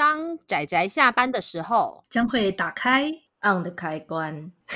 [0.00, 3.12] 当仔仔下班的时候，将会打开
[3.42, 4.50] on 的开关。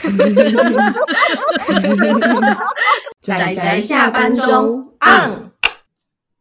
[3.22, 5.50] 仔仔下班中 on。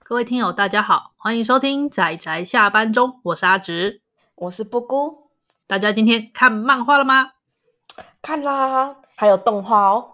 [0.04, 4.01] 各位听友，大家好，欢迎收听仔仔下班中，我是阿直，
[4.35, 5.29] 我是布姑。
[5.65, 7.31] 大家今天看漫画了吗？
[8.22, 10.10] 看啦，还有动画哦。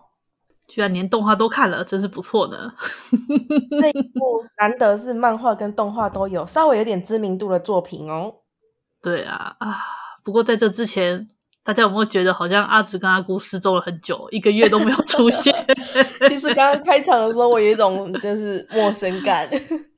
[0.68, 2.72] 居然连动画都看了，真是不错呢。
[3.80, 8.36] 这一部难得是漫画跟动画都有，稍微有点知名度的作品哦。
[9.02, 9.78] 对啊啊！
[10.24, 11.28] 不过在这之前，
[11.64, 15.54] 大家有没有觉得好像阿直跟阿姑失踪了很久，一个月都没有出现？
[16.28, 19.50] 其实刚刚开场的时候，我有一种就是陌生感。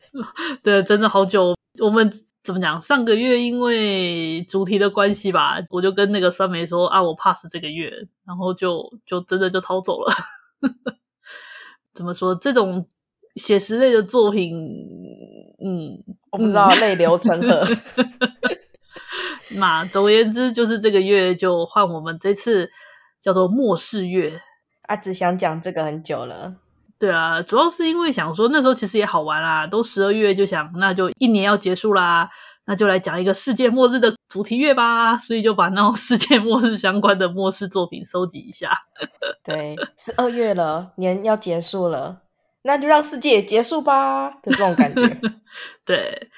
[0.61, 1.55] 对，真的好久。
[1.81, 2.11] 我们
[2.43, 2.79] 怎么讲？
[2.79, 7.91] 上个月因为主题的关系吧，我就跟那个酸梅说啊，我 pass 这个月，
[8.25, 10.13] 然后就就真的就逃走了。
[11.95, 12.35] 怎么说？
[12.35, 12.85] 这种
[13.35, 14.53] 写实类的作品，
[15.63, 17.65] 嗯，我不知道，泪流成河。
[19.57, 22.69] 那总而言之，就是这个月就换我们这次
[23.21, 24.41] 叫做末世月。
[24.83, 26.55] 啊，只想讲这个很久了。
[26.99, 32.29] 对啊，主要是因为想说那时候其实也好玩啦，都十二月就想，那就一年要结束啦。
[32.65, 38.71] 那就来讲一个世界末日的主题月吧，所以就把那种世界末日相关的末世作品收集一下。
[39.43, 42.21] 对，十二月了，年要结束了，
[42.61, 45.19] 那就让世界也结束吧的这种感觉。
[45.83, 46.29] 对，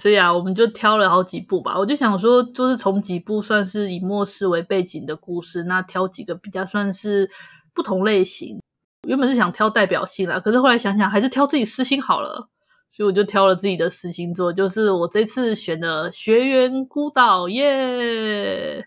[0.00, 1.78] 所以啊，我们就挑了好几部吧。
[1.78, 7.30] 我就想说，就是从几部算是以末世为背景的故事，那挑几个比较算是
[7.74, 8.58] 不同类型。
[9.06, 12.48] 原本是想挑代表性啦，可是后来想想，还是挑自己私心好了。
[12.90, 18.84] 所以我就挑了自己的私心作，就是我这次选的《学员孤岛》耶。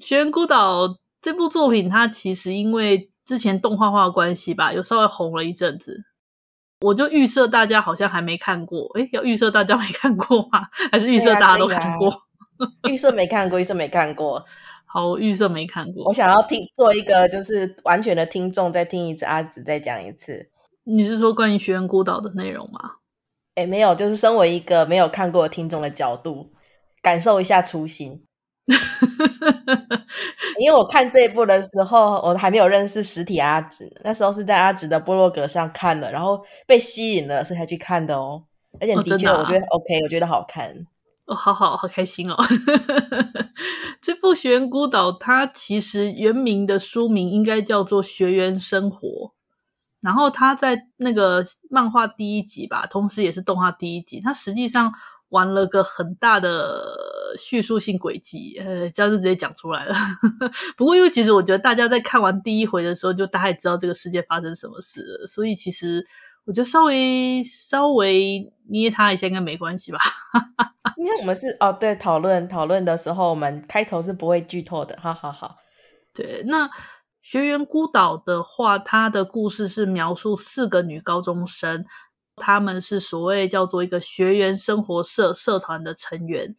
[0.06, 0.86] 《学员孤岛》
[1.20, 6.04] 这部作品，它其实因为之前动画化的关系吧，有稍微红了一阵子。
[6.82, 10.66] 我就预设大家好像还没看过，诶，要预设大家没看过吗？
[10.90, 12.12] 还是预设大家都看过？
[12.90, 14.44] 预设没看过，预设没看过。
[14.84, 16.04] 好，我预设没看过。
[16.04, 20.50] 我想要听做一个就是完全的听众，再听一次阿紫再讲一次。
[20.84, 22.96] 你是说关于《学园孤岛》的内容吗？
[23.54, 26.50] 诶，没有，就是身为一个没有看过的听众的角度，
[27.00, 28.24] 感受一下初心。
[30.58, 38.44] 因为我看这一部的时候，我还没有认识实体阿紫，那时候是在阿紫的部落格上看的，然后被吸引了，所以才去看的哦。
[38.80, 40.74] 而且的确，我觉得 OK，我觉得好看。
[41.26, 42.36] 哦，好好好开心哦！
[44.02, 49.08] 这部《学园孤岛》它其实原名的书名应该叫做《学园生活》。
[50.00, 54.92] 然后它在那个漫画第一集吧，同时也是动画第一集，它实际上
[55.32, 56.96] 玩了个很大的
[57.36, 59.94] 叙述性轨迹，呃，这样就直接讲出来了。
[60.76, 66.06] 不过，因为其实我觉得大家在看完第一回的时候，就大概知道这个世界发生什么事了，所以其实
[66.44, 69.98] 我觉得稍微稍微捏他一下应该没关系吧。
[70.96, 75.56] 因为我们是哦，对，讨论讨论的时候，我们开头是不会剧透的，好好好。
[76.14, 76.70] 对，那。
[77.24, 81.84] 学员孤岛的话，它的故事是描述四个女高中生，
[82.36, 86.56] 她们是所谓叫做一个学员生活社社团的成员。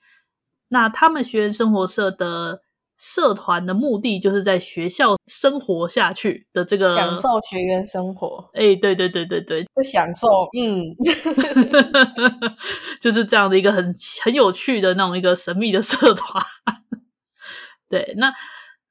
[0.70, 2.62] 那他们学员生活社的
[2.98, 8.50] 社团的目的，就是在学校生活下去的这个享受学员生活。
[8.54, 10.84] 哎，对对对对对，不享受，嗯，
[13.00, 16.44] 就是这样的一个很很有趣的那种一个神秘的社团。
[17.90, 18.34] 对，那。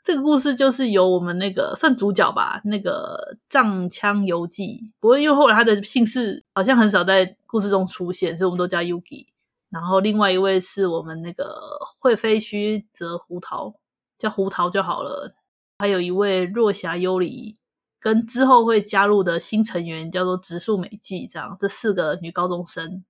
[0.05, 4.93] 这个故事就是由我们那个算主角吧，那个藏枪游记。
[4.99, 9.27] 不过因为后来他的姓氏好像很少在故事中出现，所以我们都叫 Yuki。
[9.71, 11.61] 然后另外一位是我们那个
[11.99, 13.75] 会飞须泽胡桃，
[14.19, 15.35] 叫胡桃就好了。
[15.79, 17.57] 还有一位若霞优里，
[18.01, 21.27] 跟之后会加入的新成员叫做植树美纪。
[21.27, 23.05] 这样，这四个女高中生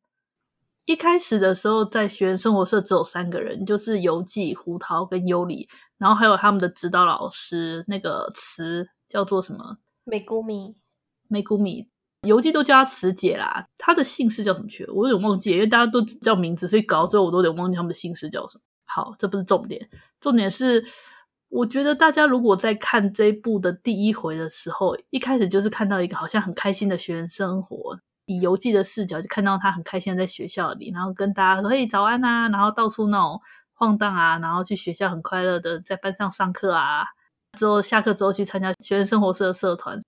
[0.85, 5.69] 一开始的时候在学园生活社只有三个人，就是游记、胡桃跟优里。
[6.03, 9.79] 然后还有他们的指导老师，那个词叫做什么？
[10.03, 10.75] 美谷米，
[11.29, 11.89] 美谷米，
[12.23, 13.69] 游记都叫她慈姐啦。
[13.79, 14.85] 她的姓氏叫什么去？
[14.87, 18.63] 我有点忘记，因为大家都叫名字，所以搞到最后我都有点忘记他们的姓氏叫什么。
[18.85, 19.89] 好，这不是重点，
[20.21, 20.85] 重点是
[21.51, 27.97] 我觉得大家如果在看这一部的第一回的时候，一开始就是看到一个好像很开心的学园生活，
[28.27, 33.41] 以游记的视角就看到他很开心的在学校里，然后跟大家说：“嘿，早安呐、啊！”然后到处那种。
[33.83, 37.05] 晃荡啊，然后去学校很快乐的在班上上课啊，
[37.59, 40.01] 之后下课之后去参加学生生活社的社团。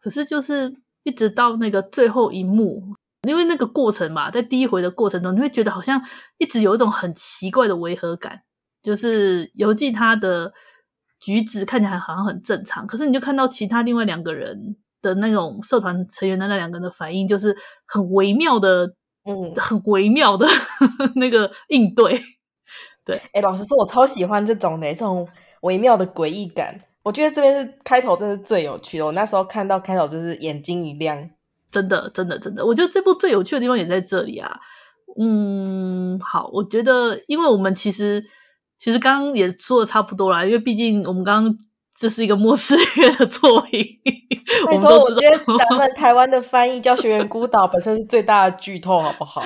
[0.00, 0.74] 可是就是
[1.04, 2.82] 一直到那个最后一幕，
[3.28, 6.02] 因为那个过程嘛，在第一回的过程中，你会觉得好像
[6.38, 8.42] 一直有一种很奇怪的违和感，
[8.82, 10.52] 就是游记他的
[11.20, 17.56] 举止看起来好像很正常，可是你就看到其他另外两个人的那种社团成员的那两个人的反应，就是
[17.86, 18.92] 很微妙的，
[19.24, 20.48] 嗯，很微妙的
[21.14, 22.20] 那个应对。
[23.08, 25.26] 对，哎，老实说，我超喜欢这种的，这种
[25.62, 26.78] 微妙的诡异感。
[27.02, 29.06] 我觉得这边是开头，真是最有趣的。
[29.06, 31.30] 我那时候看到开头，就是眼睛一亮，
[31.70, 32.66] 真的，真的，真的。
[32.66, 34.60] 我觉得这部最有趣的地方也在这里啊。
[35.18, 38.22] 嗯，好，我觉得，因为我们其实
[38.78, 41.58] 其实刚刚也说的差不多啦，因为毕竟我们刚刚
[41.96, 43.82] 这是一个末世月的作品，
[44.70, 45.16] 我们都知道。
[45.16, 49.42] 我觉得咱们台湾的翻译叫《学园孤岛》，本身是最大的剧透，好不好？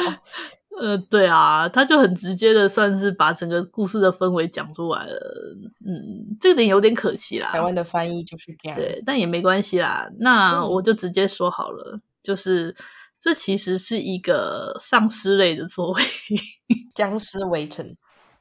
[0.81, 5.57] 呃，对啊，他就很直接的，算是把整个故事的氛围讲出来了。
[5.87, 7.51] 嗯，这点有点可惜啦。
[7.53, 10.09] 台湾的翻译就是这样，对，但也没关系啦。
[10.19, 12.75] 那我就直接说好了，嗯、就是
[13.21, 16.03] 这其实是一个丧尸类的作为，
[16.95, 17.95] 僵尸围城。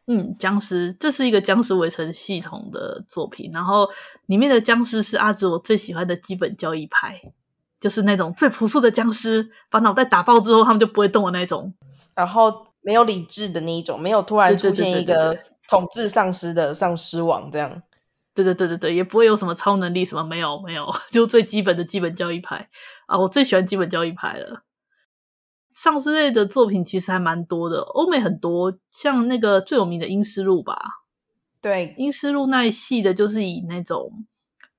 [0.08, 3.52] 嗯，僵尸，这是一个僵尸围城系统的作品。
[3.54, 3.88] 然后
[4.26, 7.22] 里面的僵尸是阿哲我最喜欢的基本交易派，
[7.80, 11.74] 就是那种最朴素的僵尸，把脑袋打爆之后，他们就不会动的那种。
[12.16, 15.38] 然后没有理智的那一种，没有突然出现一个
[15.68, 17.82] 统治丧尸的丧尸王这样。
[18.34, 22.70] 对对对对对，也不会有什么超能力什么，没有没有， 就最基本的基本交易牌
[23.08, 23.20] 啊！
[23.20, 24.64] 我最喜欢基本交易牌了。
[25.70, 31.02] 丧尸类的作品其实还蛮多的，欧美很多，像那个最有名的《阴尸路》吧。
[31.62, 34.26] 对，《阴尸路》那一系的就是以那种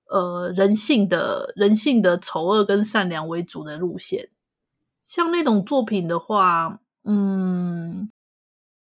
[0.08, 4.30] 呃人性的人性的丑恶跟善良为主的路线，
[5.02, 6.80] 像那种作品的话。
[7.04, 8.10] 嗯，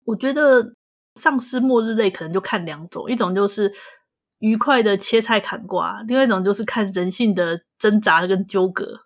[0.05, 0.73] 我觉得
[1.15, 3.71] 丧尸末日类可能就看两种，一种就是
[4.39, 9.01] 愉快的切菜砍瓜，另外一种就是看人性的挣扎跟纠葛，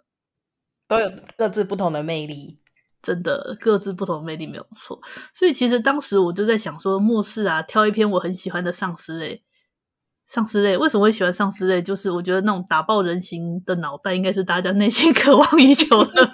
[0.88, 2.60] 都有各自不同的魅力，
[3.02, 5.02] 真的各自不同的魅力没有错。
[5.34, 9.44] 所以其实当时我就在想说，末世啊，挑一篇我很喜欢的丧尸类，
[10.28, 11.82] 丧尸类为什么会喜欢丧尸类？
[11.82, 16.32] 就是我觉得那种打爆人形的脑袋，应该是大家内心 渴望已久的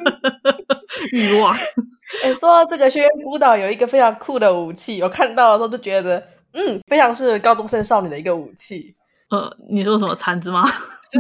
[1.12, 1.56] 欲望。
[2.24, 6.18] 哎，说到这个，轩辕孤岛有一个非常酷的武器，我看到的时候就觉得，
[6.54, 8.96] 嗯，非常是高中生少女的一个武器。
[9.30, 10.66] 呃，你说什么铲子吗？
[11.12, 11.20] 是，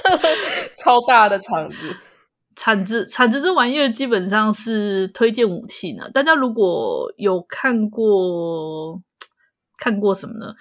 [0.82, 1.96] 超大的铲子。
[2.56, 6.08] 铲子，铲子这玩意儿基本上是推荐武器呢。
[6.10, 8.98] 大家如果有看过，
[9.78, 10.54] 看过什么呢？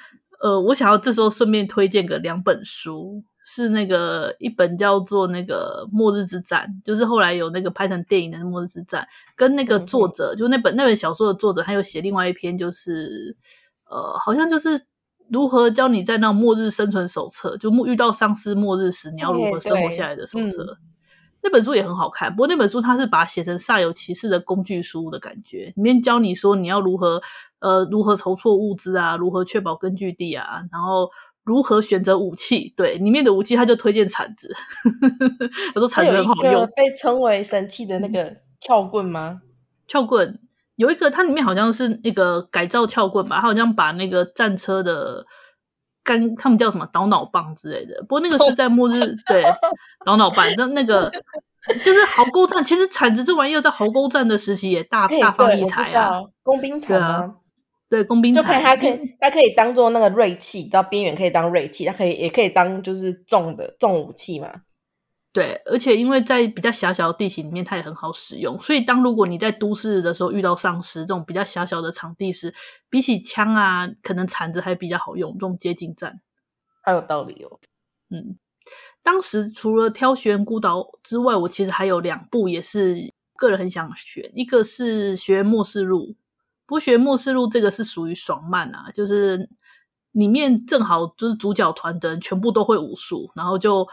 [0.44, 3.24] 呃，我想要这时候顺便推荐个两本书。
[3.48, 9.04] 是那个一本叫做那个《末日之战》，就是后来有那个拍成电影的《末日之战》，
[9.36, 13.38] 跟那个作者，嗯、就那本那本小说的作者，他有写另外一篇，就是
[13.88, 14.88] 呃，好像就是
[15.30, 20.64] 如何教你在那末日生存手册，就遇到丧尸末日时你要如何生活下来的手册。
[20.64, 20.78] 嗯、
[21.44, 27.22] 那本书也很好看，不过那本书它是把它写成煞有其事的工具书的感觉，里面教你说你要如何
[27.60, 31.12] 呃如何筹措物资啊，如何确保根据地啊，然后。
[31.46, 32.74] 如何选择武器？
[32.76, 34.54] 对，里面的武器，他就推荐铲子。
[35.76, 39.42] 我说铲子很好用，被称为神器的那个撬棍吗？
[39.88, 40.40] 撬棍
[40.76, 43.36] 有一个，它里面好像是那个改造撬棍吧？
[43.36, 45.24] 它好像把那个战车的
[46.04, 48.02] 干，他们叫什么倒脑棒之类的。
[48.02, 49.44] 不过那个是在末日， 对，
[50.04, 50.46] 倒脑棒。
[50.58, 51.12] 那那个
[51.86, 52.64] 就是壕沟战。
[52.64, 57.36] 其实铲子这玩意儿在壕沟战的时期也大大放异彩啊，工兵铲啊。
[57.96, 64.52] 对，工兵铲就看它可以， 它可以当做那个锐器，你知道边缘可以当锐器，它可以也可以当就是重的重武器嘛。
[65.32, 68.60] 对，而且因为在比较狭小的地形里面，它也很好使用。
[68.60, 72.54] 所以当如果你在都市的时候遇到丧尸这种比较狭小的场地时，
[72.90, 75.32] 比起枪啊，可能铲子还比较好用。
[75.34, 76.20] 这种接近战，
[76.82, 77.60] 还有道理哦。
[78.10, 78.38] 嗯，
[79.04, 86.08] 当时除了挑《选孤岛》之外，我其实还有两部也是个人很想选，一个是《学园末世录》。
[86.68, 89.50] 不学末世录这个是属于爽漫啊，就是
[90.12, 93.88] 里面正好就是主角团的人全部都会武术，然后就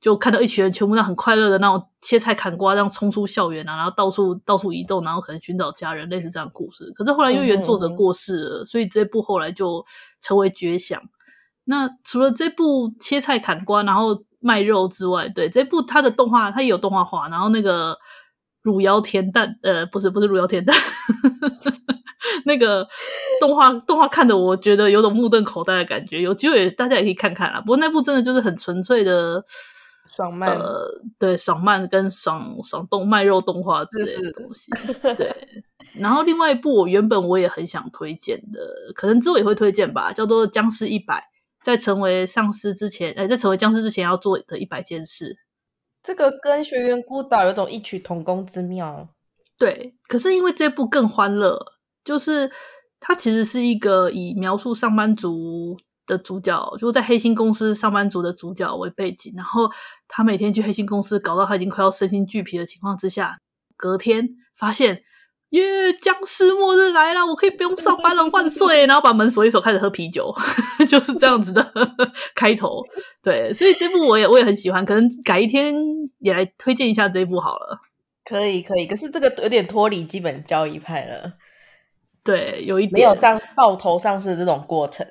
[0.00, 6.90] 就看到一群人全部那很快乐的那种切菜砍瓜，这样冲出校园啊，然后到处到处移动，然后可能寻找家人，类似这样的故事。
[6.94, 9.84] 可是后来因为原作者过世了，嗯嗯嗯，所以这部后来就
[10.20, 11.00] 成为绝响。
[11.64, 17.98] 那除了这部切菜砍瓜，然后卖肉之外，对这部它的动画它也有动画化，然后那个
[18.62, 20.76] 汝窑甜蛋，呃，不是不是汝窑甜蛋。
[22.44, 22.86] 那个
[23.40, 26.20] 动画动画看的，我觉得有种目瞪口呆的感觉。
[26.20, 27.60] 有机会大家也可以看看啦。
[27.60, 29.44] 不过那部真的就是很纯粹的
[30.14, 34.70] 爽漫，呃，对，爽漫跟爽爽动卖肉动画之类的东西。
[35.16, 35.34] 对。
[35.94, 38.60] 然后另外一部我原本我也很想推荐的，
[38.94, 41.14] 可能之后也会推荐吧，叫做《僵尸一百》，
[41.64, 45.38] 在成为丧尸之前，哎，在成为僵尸之前要做的一百件事。
[46.02, 49.08] 这个跟《学园孤岛》有种异曲同工之妙。
[49.58, 51.75] 对，可是因为这部更欢乐。
[52.06, 52.50] 就是
[53.00, 59.68] 他其实是一个以描述上班族的主角，就是在黑心公司上班族的主角为背景，然后
[60.06, 63.38] 他每天去黑心公司，搞到他已经快要身心俱疲的情况之下，
[63.76, 65.02] 隔天发现
[65.50, 68.86] 耶，僵尸末日来了，我可以不用上班了，万岁！
[68.86, 70.32] 然后把门锁一锁，开始喝啤酒，
[70.88, 71.72] 就是这样子的
[72.34, 72.82] 开头。
[73.22, 75.74] 对，所以这部我也我也很喜欢，可能改一天
[76.18, 77.78] 也来推荐一下这一部好了。
[78.24, 81.32] 可以可以，可是这个有点脱离基本交易派了。
[82.26, 85.06] 对，有一点没有上爆头上市的这种过程。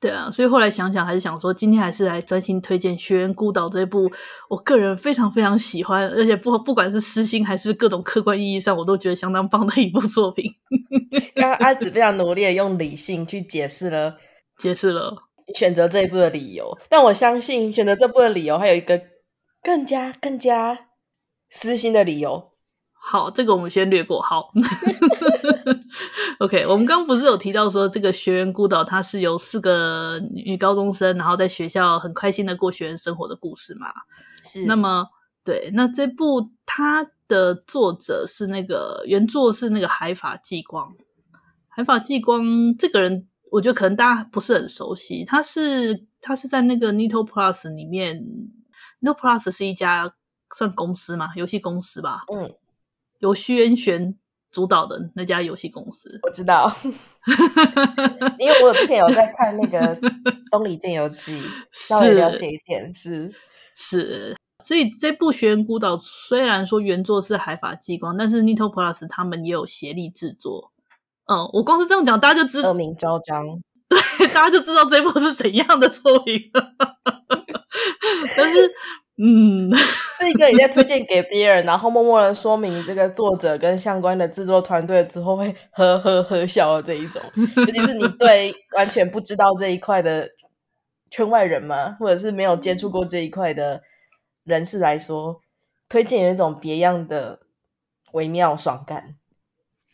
[0.00, 4.10] 对啊，所以后来想想，还是想说，今天还是来专心推荐《学园孤岛》这部，
[4.50, 10.52] 我个人非常非常喜欢，而且不不管是私心还是各种客观意义上，我都觉得相当棒的一部作品。
[11.34, 14.16] 刚刚阿紫 非常努力的用理性去解释了，
[14.58, 15.14] 解释了
[15.54, 16.76] 选择这一部的理由。
[16.90, 19.00] 但我相信选择这部的理由还有一个
[19.62, 20.78] 更加更加
[21.48, 22.50] 私心的理由。
[22.92, 24.20] 好，这个我们先略过。
[24.20, 24.50] 好。
[26.40, 33.86] OK，我们刚刚不是有提到说，这个学员孤岛它是由四个女高中生，然后在学校很开心的过学员生活的故事嘛？
[34.42, 34.64] 是。
[34.64, 35.06] 那么，
[35.44, 40.92] 对，那这部它的作者是那个原作是那个海法纪光。
[41.68, 45.24] 海法纪光这个人，我觉得可能大家不是很熟悉。
[45.24, 48.24] 他是他是在那个 Nito Plus 里面
[49.00, 50.12] ，Nito Plus 是一家
[50.54, 52.24] 算公司嘛，游戏公司吧？
[52.32, 52.52] 嗯，
[53.20, 54.16] 由虚渊玄。
[54.54, 56.72] 主导的那家游戏公司，我知道，
[58.38, 59.96] 因为我之前有在看那个
[60.48, 61.40] 《东里剑游记》，
[61.72, 63.34] 稍微了解一点，是
[63.74, 70.70] 是，所以这部《学园孤岛》虽然说原作是海法激光，但是 Nito Plus 他们也有协力制作。
[71.26, 73.44] 嗯，我光是这样讲，大家就知道恶名昭彰，
[73.90, 76.40] 对，大家就知道这部是怎样的作品。
[78.36, 78.70] 但是。
[79.16, 79.70] 嗯，
[80.18, 87.22] 是一个你在推荐给别人，然后默默的说明这个作者跟相关的制作团队之后，会呵呵呵笑的这一种。
[87.56, 90.28] 尤其是你对完全不知道这一块的
[91.10, 93.82] 圈外人嘛，或者是没有接触过这一块的
[94.42, 95.40] 人士来说，
[95.88, 97.38] 推荐有一种别样的
[98.14, 99.14] 微妙爽感。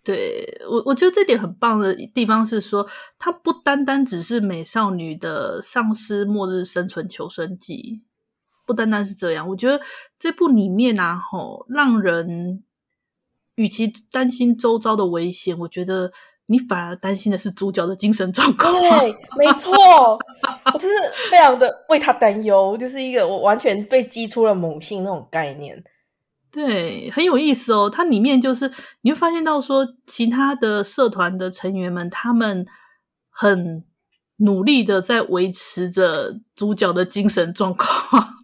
[0.03, 8.01] 对，我，我觉得这点很棒的地方是说，它不单单只是美少女的丧尸末日生存求生记。
[8.71, 9.81] 不单单是这样，我觉得
[10.17, 12.63] 这部里面啊，吼，让人
[13.57, 16.13] 与其担心周遭的危险，我觉得
[16.47, 18.73] 你反而担心的是主角的精神状况。
[18.73, 19.75] 对，没错，
[20.73, 25.83] 我真的非常的为他担忧，就是一个我完全被激出了母性那种概念。
[26.53, 27.91] 对，很有意思哦。
[27.91, 32.65] 它里面就是你会发现到说，其他的社团的成员们，他们
[33.29, 33.85] 很
[34.37, 38.40] 努力的在维持着主角的精神状况。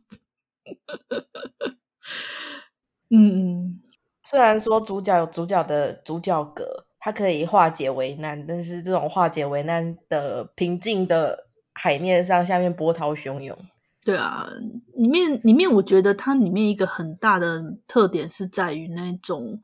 [3.11, 3.81] 嗯，
[4.25, 13.57] 虽然说主角有主角的主角格，他可以化解为难，但是这种化解为难的平静的海面上，下面波涛汹涌。
[14.05, 14.49] 对啊，
[14.95, 19.61] 里面里面，我觉得它里面一个很大的特点是在于那种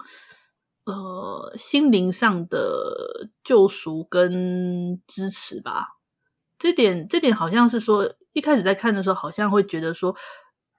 [0.85, 5.97] 呃心灵上的救赎跟支持吧。
[6.59, 10.15] 这点这点好像是说，一开始在看的时候，好像会觉得说。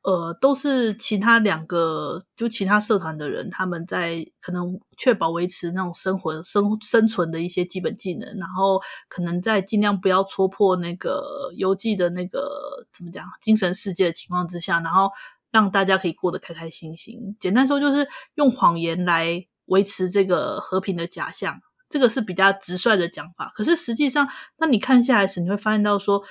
[0.04, 15.10] 呃，都是其他两个，就其他社团的人，他们在可能确保维持那种生活、生生存的一些基本技能，然后可能在尽量不要戳破那个游记的那个怎么讲精神世界的情况之下，然后
[15.52, 17.38] 让大家可以过得开开心心。
[17.40, 18.06] 简单说，就是
[18.36, 23.54] 用谎言来维持这个和平的假象，这个是比较直率的讲法。
[23.56, 26.22] 可是实际上，当你看下来时，你会发现到说。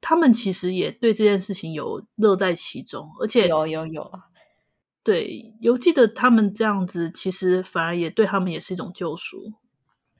[0.00, 4.10] 他们其实也对这件事情有乐在其中，而且有有有，
[5.02, 9.52] 对，犹记得他们这样子，其实反而也对他们也是一种救赎。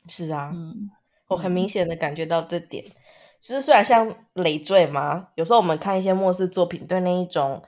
[0.08, 0.90] 是啊，嗯，
[1.28, 2.84] 我很明显的感觉到这点。
[3.40, 7.62] 其实虽然像累赘嘛，有时候我们看一些末世作品，对那一种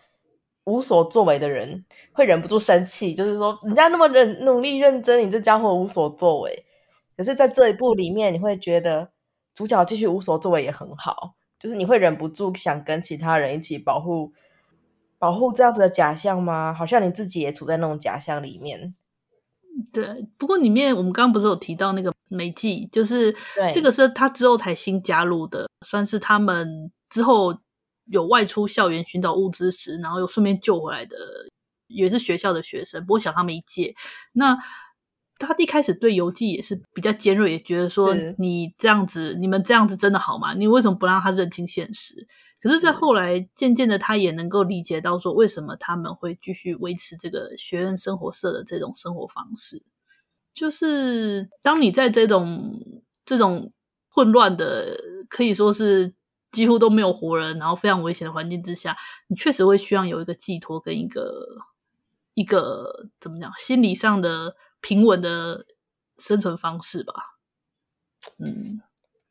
[0.64, 6.66] 无所作为的人会忍不住生气，就是说人家那么认努力认真，你这家伙无所作为。
[7.16, 9.10] 可是，在这一部里面，你会觉得
[9.54, 11.34] 主角继续无所作为也很好。
[11.60, 14.32] 就是你会忍不住想跟其他人一起保护，
[15.18, 16.72] 保护这样子的假象吗？
[16.72, 18.94] 好像你自己也处在那种假象里面。
[19.92, 23.34] 对，不过里面我们刚刚不是有提到那个美纪，就是
[23.72, 27.58] 这个是他之后才新加入的，算是他们之后
[28.06, 31.16] 有外出校园寻找物资时，然后又顺便救回来的，
[31.86, 33.94] 也是学校的学生，不过小他们一届。
[34.32, 34.58] 那
[35.46, 40.52] 他一开始对游记也是比较尖锐，也觉得说你这样子，你们这样子真的好吗？
[40.52, 42.26] 你为什么不让他认清现实？
[42.60, 49.82] 可是，在后来渐渐的，他也能够理解到说，为什么他们会继续维持这个学院生活社的这种生活方式。
[50.52, 52.78] 就是当你在这种
[53.24, 53.72] 这种
[54.10, 54.94] 混乱的，
[55.30, 56.12] 可以说是
[56.52, 58.94] 几乎都没有活人，然后非常危险的环境之下，
[59.28, 61.46] 你确实会需要有一个寄托跟一个
[62.34, 64.54] 一个怎么讲，心理上的。
[64.80, 65.66] 平稳的
[66.18, 67.14] 生存方式吧。
[68.38, 68.80] 嗯，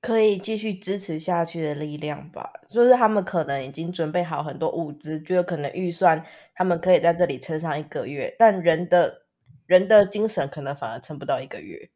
[0.01, 2.51] 可以继续支持下去的力量吧。
[2.69, 6.25] 就是他们可能已经准备好很多物资，就有可能预算
[6.55, 9.25] 他们可以在这里撑上一个月，但人的
[9.65, 11.91] 人的精神可能反而撑不到一个月。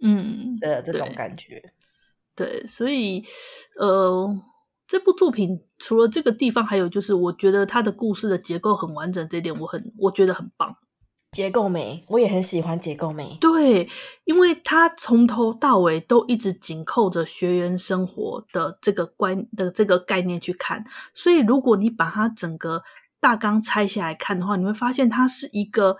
[0.00, 1.72] 嗯的这种感觉。
[2.36, 3.24] 对，所以
[3.80, 4.28] 呃，
[4.86, 10.76] 这部作品除了这个地方，还有就是我觉得它的故事的结构很完整，这点我很我觉得很棒。
[11.32, 13.36] 结构美，我也很喜欢结构美。
[13.40, 13.88] 对，
[14.24, 22.82] 因为它从头到尾都一直紧扣着学员生活的这个观的这个概念去看，所以如果你把它整个
[23.20, 25.96] 大纲拆下来看的话，你会发现它是一个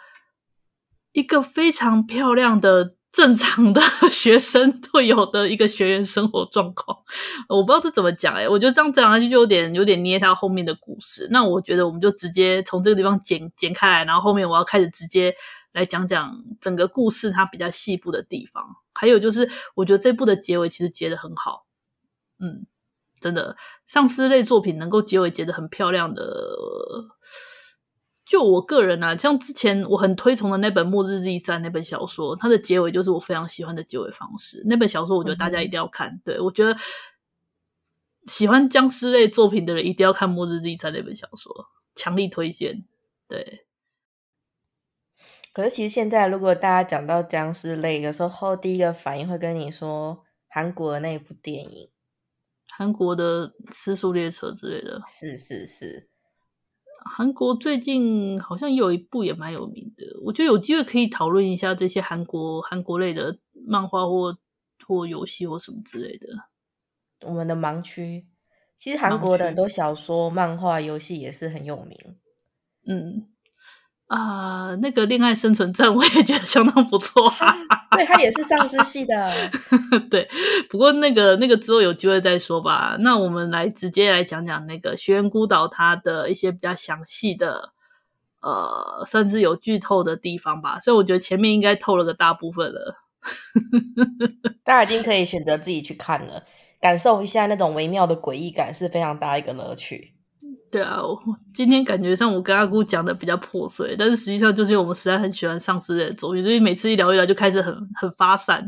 [1.13, 2.98] 一个非常漂亮的。
[3.11, 6.97] 正常的学生会有的一个学员生活状况，
[7.49, 11.27] 我不知道这怎么讲诶，我觉得这样讲下去就有点有点捏他后面的故事。
[11.31, 15.35] 那我觉得我们就直接从这个地方剪剪开来，然后后面我要开始直接
[15.73, 18.77] 来讲讲整个故事它比较细部的地方。
[18.95, 21.67] 还有就是，我觉得这部的结尾其实结得很好，
[22.41, 22.67] 嗯，
[23.21, 26.23] 真的，丧尸类作品能够结尾结得很漂亮的。
[28.29, 34.63] 就我个人啊，像之前我很推崇的那本《末日日记三》那本小说，它的结尾就是我非常喜欢的结尾方式。
[34.67, 36.11] 那本小说我觉得大家一定要看。
[36.11, 36.77] 嗯、对，我觉得
[38.27, 41.51] 喜欢僵尸类作品的人一定要看《末日日记三》那本小说，
[41.95, 42.85] 强力推荐。
[43.27, 43.65] 对。
[45.55, 51.89] 可是其实现在如果大家讲到僵尸类，有时候第一个反应会跟你说韩国的那一部电影，
[52.77, 55.01] 韩国的《失速列车》之类的。
[55.07, 56.11] 是是是。
[57.05, 64.37] 韩国最近好像有一部也蛮有名的，我觉得有机会可以讨论一下这些韩国韩国类的漫画或
[64.87, 66.26] 或游戏或什么之类的。
[67.26, 68.26] 我们的盲区，
[68.76, 71.99] 其实韩国的很多小说、漫画、游戏也是很有名。
[72.87, 73.28] 嗯。
[74.09, 77.31] 啊、呃，那个恋爱生存战我也觉得相当不错，
[77.93, 79.50] 对，他也是丧尸系的，
[80.11, 80.27] 对。
[80.71, 82.97] 不过那个那个之后有机会再说吧。
[83.00, 87.73] 那我们来直接来讲讲那个《学园孤岛》它的一些比较详细的，
[88.40, 90.79] 呃，算是有剧透的地方吧。
[90.81, 92.94] 所以我觉得前面应该透了个大部分了，
[94.64, 96.42] 大家已经可以选择自己去看了，
[96.81, 100.14] 感受一下那种微妙的诡异感，是非常大一个乐趣。
[100.70, 101.18] 对啊，我
[101.54, 108.62] 今天感觉上我跟阿姑讲的比较破碎，但是实际上就是因为我们实在很喜欢丧尸的作品，所以每次一聊一聊就开始很很发散。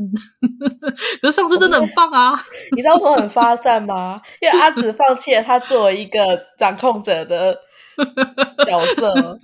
[1.20, 2.40] 可是丧尸真的很棒啊！
[2.74, 4.18] 你知道为什么很发散吗？
[4.40, 6.20] 因为阿紫放弃了他作为一个
[6.56, 7.54] 掌控者的
[8.64, 9.38] 角色，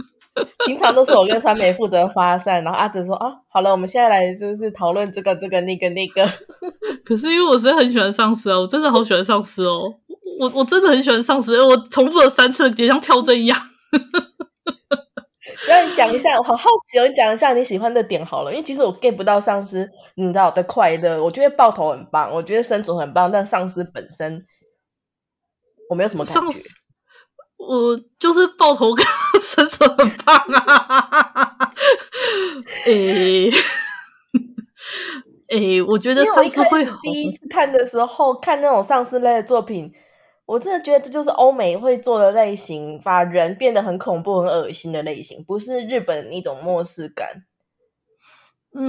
[0.67, 6.27] 平常都是我跟三美负责发散，然后阿紫说：“啊，好了，我们现在来就是讨论这个这个那个那个。”
[7.05, 9.83] 可是因为我实在很喜欢丧尸啊，我真的好喜欢丧尸哦。
[10.39, 13.59] 我我真的很喜欢丧尸，我重复了三次，也像跳针一样。
[15.69, 21.23] 那你讲一下，我好好奇哦，你讲一下你喜欢的点好了，因为其实我 get 不到丧尸，你知道的快乐。
[21.23, 24.45] 我觉得爆头很棒，我觉得生存很棒，但丧尸本身
[25.89, 26.59] 我没有什么感觉。
[27.59, 29.05] 我就是爆头跟
[29.41, 31.59] 生存很棒啊！
[32.85, 33.59] 诶、欸。
[35.49, 39.91] 诶，我觉得丧尸会第一次看的时候看那种丧尸类的作品。
[40.47, 47.45] 我真的觉得这就是欧美会做的类型，把人变得很恐怖、很恶心的类型，不是日本那种末世感。
[48.73, 48.83] 嗯，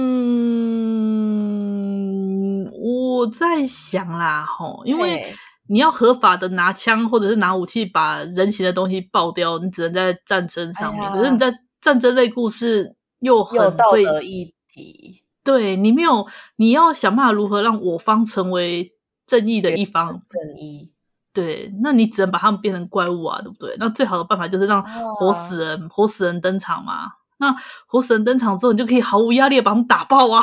[2.72, 5.34] 我在想啦，吼，因为
[5.66, 11.02] 你要合法的拿枪或者是拿武器把人形的东西爆掉，你只能在战争上面。
[11.02, 18.92] 哎、可是你在战争类故事又很有道德议题，对，你没有，你要想办法如何让我方成为
[19.26, 20.92] 正义的一方，正义。
[21.40, 23.72] 对，那你只能把他们变成怪物啊，对不对？
[23.78, 24.82] 那最好的办法就是让
[25.14, 27.12] 活死人、哦、活死人登场嘛。
[27.38, 27.54] 那
[27.86, 30.42] 活死人登场之后，你就可以毫无压力的把他们打爆啊！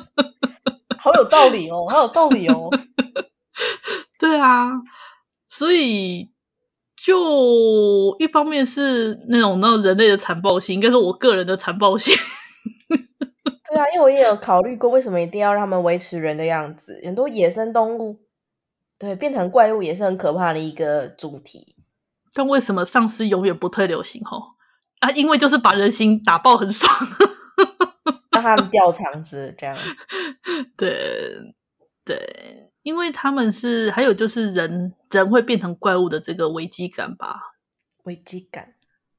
[1.00, 2.68] 好有道理哦，好有道理哦。
[4.20, 4.70] 对啊，
[5.48, 6.30] 所以
[6.94, 12.14] 就一方面是那种那人类的残暴性，应该是我个人的残暴性。
[13.70, 17.00] 对啊，因为我也有考虑过，为什么一定要让他们维持人的样子？
[17.02, 18.25] 很多野生动物。
[18.98, 21.76] 对，变成怪物也是很可怕的一个主题。
[22.32, 24.22] 但为什么丧尸永远不退流行？
[24.24, 24.42] 吼
[25.00, 26.90] 啊，因为就是把人形打爆很爽，
[28.32, 29.76] 让他们掉肠子这样。
[30.76, 31.54] 对
[32.04, 37.40] 对，因为他们是还有就是人人会变成怪物的这个危机感吧？
[38.04, 38.74] 危机感。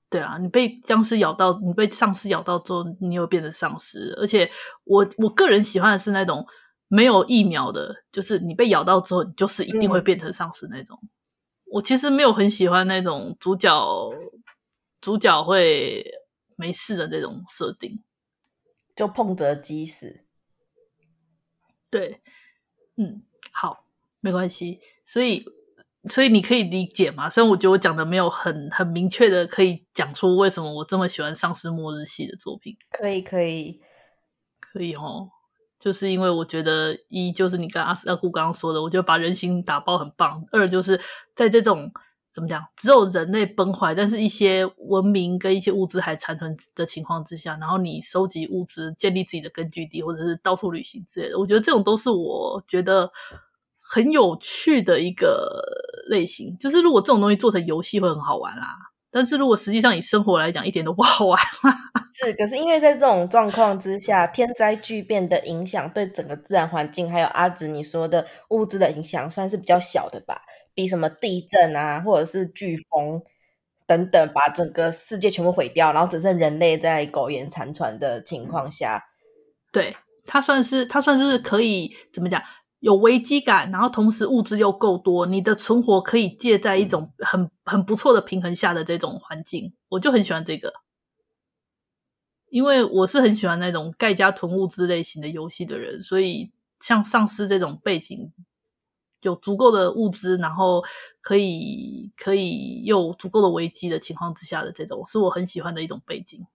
[0.10, 4.16] 对啊，你被僵尸咬到，你被丧尸咬到之后，你又变成丧尸。
[4.18, 4.50] 而且
[4.86, 6.44] 我我个人喜欢的是那种。
[6.88, 10.98] 没有疫苗的，就是你被咬到之后，你就是一定会变成丧尸那种。
[11.02, 11.10] 嗯。
[11.66, 14.10] 我其实没有很喜欢那种主角
[15.02, 16.02] 主角会
[16.56, 18.02] 没事的这种设定，
[18.96, 20.22] 就碰着即死。
[21.90, 22.22] 对，
[22.96, 23.22] 嗯，
[23.52, 23.86] 好，
[24.22, 24.80] 没关系。
[25.06, 25.46] 所以，
[26.10, 27.30] 所以你可以理解嘛？
[27.30, 32.78] 虽然我觉得我讲的没有很很明确的，可以讲出为什么我这么喜欢丧尸末日系的作品。
[32.90, 33.82] 可以，可以，
[34.62, 35.32] 可以哦。
[35.80, 40.44] 就是因为我觉得一就是你跟阿斯阿顾刚刚说的，我觉得把人形打包很棒。
[40.52, 41.00] 二就是
[41.36, 41.92] 在这种
[42.32, 53.12] 怎么讲，只有人类崩坏，但是一些文明跟一些物资还残存的情况之下，然后你收集物资，建立自己的根据地，或者是到处旅行之类的，我觉得这种都是我觉得
[53.80, 55.64] 很有趣的一个
[56.10, 56.58] 类型。
[56.58, 58.78] 就是如果这种东西做成游戏会很好玩啦。
[59.18, 61.42] 但是如果实际上以生活来讲，一点都不好玩。
[62.14, 70.44] 是，可是因为在这种状况之下，天灾巨变的影响对整个自然环境，还有阿紫你说的物质的影响，算是比较小的吧？
[70.76, 73.20] 比什么地震啊，或者是飓风
[73.88, 79.04] 等等，把整个世界全部毁掉，然后只剩人类在苟延残喘的情况下，
[79.72, 82.40] 对，它算是它算是可以怎么讲？
[82.80, 90.72] 有危机感，然后同时物资又够多，你的存活可以借在一种很很不错的平衡下的这种环境，我就很喜欢这个，
[92.50, 98.32] 因为我是很喜欢那种盖家囤物资类型的游戏的人，所以像丧尸这种背景，
[99.22, 100.84] 有足够的物资，然后
[101.22, 106.46] 可以可以有足够的危机的情况之下的这种，是我很喜欢的一种背景，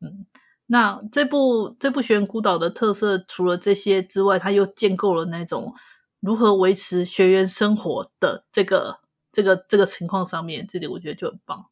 [0.00, 0.26] 嗯。
[0.72, 5.74] 那这部这部《学园孤岛》的特色，除了这些之外，它又建构了那种
[6.20, 9.00] 如何维持学员生活的这个
[9.32, 11.66] 这个这个情况上面，这点我觉得就很棒。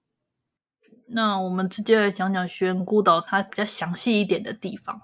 [1.07, 5.01] 那我们直接来讲讲《学园孤岛》它比较详细一点的地方。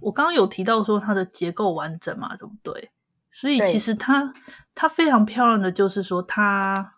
[0.00, 2.90] 我刚刚有提到说它的结构完整嘛，对不对？
[3.30, 4.34] 所以其实它
[4.74, 6.96] 它非常漂亮的就是说它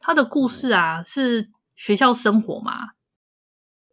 [0.00, 2.97] 它的故事啊是学校生活嘛。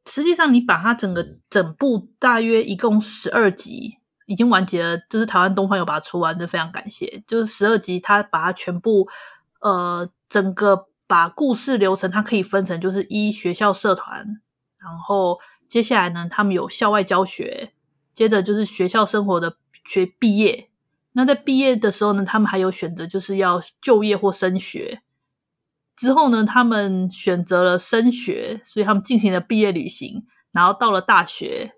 [0.08, 7.24] 实际上，你把它整个整部大约一共十二集已经完结了，就是台湾东方有把它出完，这非常感谢。
[7.28, 9.08] 就是十二集，它把它全部
[9.62, 14.42] 呃整个把故事流程，它可以分成就是一学校社团，
[14.78, 17.74] 然后接下来呢，他们有校外教学，
[18.14, 20.70] 接着就是学校生活的学毕业。
[21.14, 25.02] 那在毕业的时候呢，他们还有选择，就是要就业或升学。
[25.96, 31.74] 之后呢，他们选择了升学，所以他们进行了毕业旅行，然后到了大学，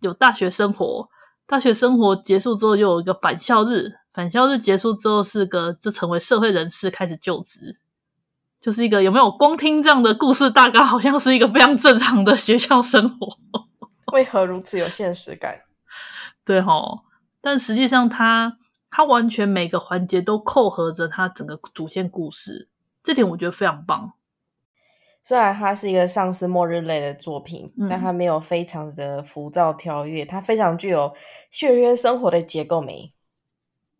[0.00, 1.08] 有大学生活。
[1.46, 3.92] 大学生活结束之后，又有一个返校日。
[4.12, 7.80] 返校日结束之后，是个就成为社会人士，开始就职。
[8.60, 13.38] 就是一个有没有光听这样的故事大概，好像是一个非常正常的学校生活。
[14.12, 15.60] 为何如此有现实感？
[16.44, 17.00] 对吼，
[17.40, 18.56] 但实际上他，他
[18.90, 22.68] 他完全每个环节都扣合着他整个主线故事。
[23.06, 24.14] 这点我觉得非常棒。
[25.22, 31.14] 虽然它是一个丧尸末日类的作品，嗯、但它没有非常的浮躁跳跃，它非常具有
[31.48, 33.14] 学园生活的结构美。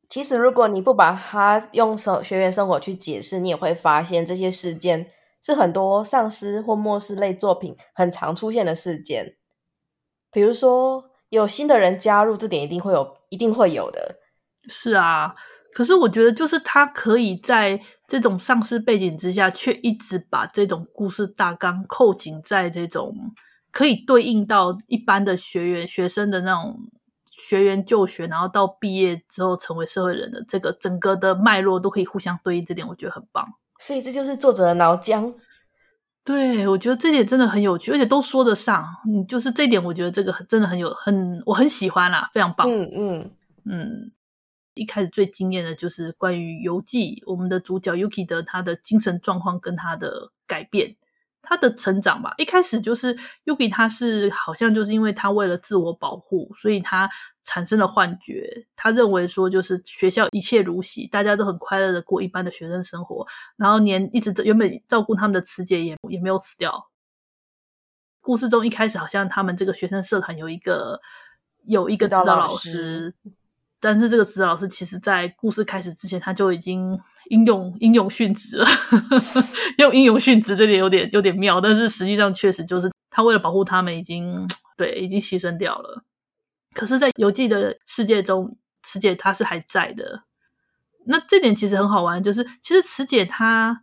[0.08, 9.36] 其实，如果你不把它用学员生活去解释，你也会发现这些事件是很多丧尸或末世类作品很常出现的事件。
[10.32, 14.16] 比如说，有新的人加入，这点一定会有，一定会有的。
[14.66, 15.36] 是啊。
[15.76, 23.14] 可是我觉得，就是他可以在这种丧尸背景之下，却一直把这种故事大纲扣紧在这种
[23.70, 26.78] 可以对应到一般的学员学生的那种
[27.30, 33.46] 学员就学，然后到毕业之后成为社会人的这个整个的脉络都可以互相对应，这点我觉得很棒。
[33.78, 35.34] 所以这就是作者的脑浆。
[36.24, 38.82] 对，我觉得这点真的很有趣，而且都说得上。
[39.06, 42.66] 嗯，就是这点，我觉得这个真的很有很我很喜欢啦，非常棒。
[42.66, 43.30] 嗯嗯
[43.66, 44.12] 嗯。
[44.76, 50.94] 一开始最惊艳的就是关于游记，我们的主角 Yuki 的他的精神状况跟他的改变，
[51.40, 52.34] 他的成长吧。
[52.36, 57.08] 一开始就是 Yuki，他是好像就是因为他为了自我保护，所以他
[57.42, 58.66] 产生了幻觉。
[58.76, 66.90] 他认为说就是学校一切如洗，大家都很快乐的过一般的学生生活，然后连一直原本照顾他们的慈姐也也没有死掉。
[68.20, 71.00] 故事中一开始好像他们这个学生社团有一个
[71.64, 73.14] 有一个指导老师。
[73.78, 78.66] 但是这个指导老师，其实在故事开始之前，他就已经英勇英勇殉职了。
[79.78, 86.02] 用英勇殉职这点有点有点妙，但是实际上确实就是他为了保护他们，已经对已经牺牲掉了。
[86.74, 90.22] 可是，在游记的世界中，慈姐她是还在的。
[91.04, 93.82] 那这点其实很好玩，就是其实慈姐她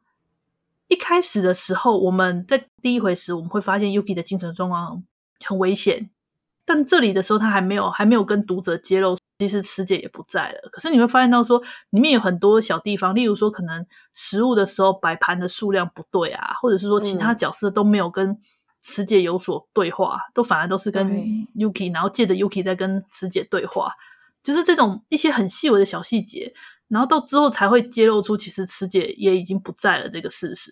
[0.88, 5.04] 一开始的时候，我们在第一回时我们会发现 Yuki 的精神状况
[5.46, 6.10] 很危险，
[6.66, 9.18] 但这里的时候他还没有还没有跟读者揭露。
[9.40, 18.38] 其实慈姐也不在了，可是你会发现到说，里面有很多小地方，例如说可能食物的时候摆盘的数量不对啊，或者是说其他角色都没有跟
[18.82, 21.10] 慈姐有所对话，嗯、都反而都是跟
[21.56, 23.92] Yuki，然后借着 Yuki 在跟慈姐对话。
[24.42, 26.54] 就是这种一些很细微的小细节，
[26.90, 30.72] 然后到之后才会揭露出其实慈姐也已经不在了这个事实，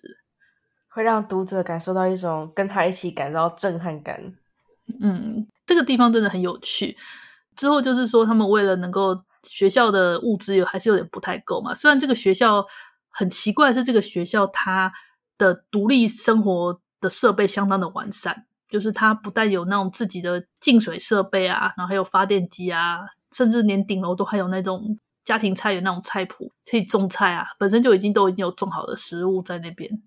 [0.90, 4.34] 会让读者感受到一种跟他一起感到震撼感。
[5.00, 6.96] 嗯，这个地方真的很有趣。
[7.56, 11.74] 之后就是说，他们为了能够学校的物资有还是有点不太够嘛。
[11.74, 12.64] 虽然这个学校
[13.10, 14.92] 很奇怪，是这个学校它
[15.38, 18.46] 的独立生活的设备相当的完善。
[18.68, 30.02] 就是它不但有那种自己的净水设备啊，然后还有发电机啊，甚至连顶楼都还有那种家庭菜园那种菜谱，可以种菜啊，本身就已经都已经有种好的食物在那边。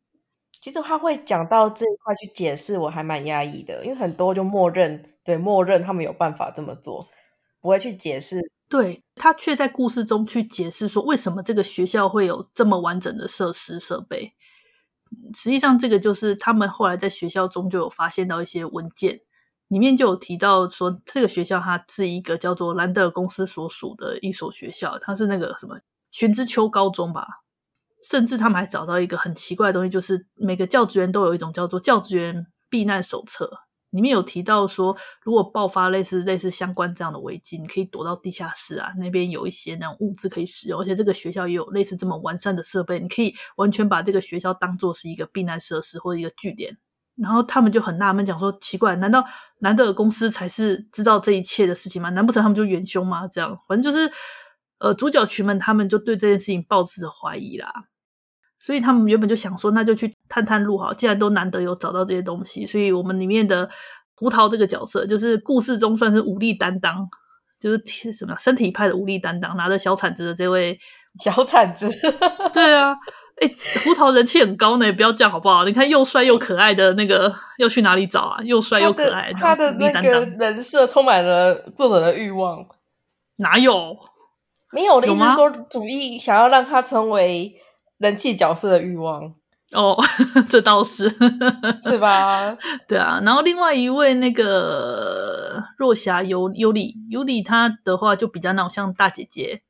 [0.59, 7.07] 其实他会讲到这一块去解释，我还蛮压抑的，因为很多就默认，对，默认他们有办法这么做，
[7.65, 8.39] 不会去解释。
[8.69, 14.35] 对，他却在故事中去解释说，为什么这个学校会有这么完整的设施设备。
[15.35, 19.19] 实际上，这个就是他们后来在学校中就有发现到一些文件，
[19.69, 25.79] 里面就有提到说，这个学校它是一个叫做兰德尔公司所属的一所学校，它是那个什么
[26.11, 27.25] 玄之丘高中吧。
[28.07, 33.64] 甚至他们还找到一个很奇怪的东西，就是每个教职员都有一种叫做教职员避难手册。
[33.95, 46.77] 里面有提到说，如果爆发类似类似相关这样的危机，你可以躲到地下室啊，那边有一些那种物资可以使用，而且这个学校也有类似这么完善的设备，你可以完全把这个学校当做是一个避难设施或者一个据点。
[47.15, 49.23] 然后他们就很纳闷，讲说奇怪，难道
[49.59, 52.09] 兰德尔公司才是知道这一切的事情吗？
[52.09, 53.25] 难不成他们就元凶吗？
[53.27, 54.11] 这样，反正就是
[54.79, 57.71] 呃，主角群们他们就对这件事情抱持着怀疑啦。
[58.59, 60.93] 所以他们原本就想说，那就去探探路哈。
[60.93, 63.69] 既然都难得有找到这些东西，所以我们里面的
[64.15, 67.07] 胡桃这个角色，就是故事中算是武力担当，
[67.59, 70.77] 就是什么身体派的武力担当，拿着小铲子的这位
[71.19, 71.89] 小铲子。
[72.53, 72.95] 对啊，
[73.41, 75.65] 哎、欸，胡桃人气很高呢，不要这样好不好？
[75.65, 78.41] 你看又帅又可爱的那个，要去哪里找啊？
[78.43, 82.65] 又帅又可爱，他的，他的那个人设充满了作者的欲望。
[83.37, 83.97] 哪有？
[84.71, 87.53] 没有的意思是说，主意想要让他成为。
[87.97, 89.33] 人气角色的欲望
[89.71, 89.97] 哦，
[90.49, 91.09] 这倒是
[91.81, 92.55] 是吧？
[92.87, 99.61] 对啊，然后另外一位那个若霞尤尤里尤里，她的话就比较那种像大姐姐，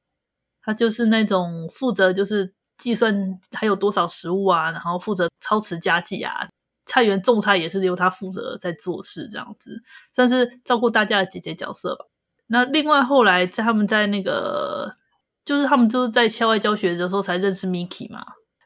[0.61, 6.47] 她就是那种负责就是计算还有多少食物啊，然后负责操持家计啊，
[6.85, 9.81] 菜园种菜也是由她负责在做事，这样子
[10.13, 12.05] 算是照顾大家的姐姐角色吧。
[12.47, 14.93] 那另外后来在他们在那个。
[15.45, 18.25] 就是他们就是在校外教学的时候才认识 Miki 嘛。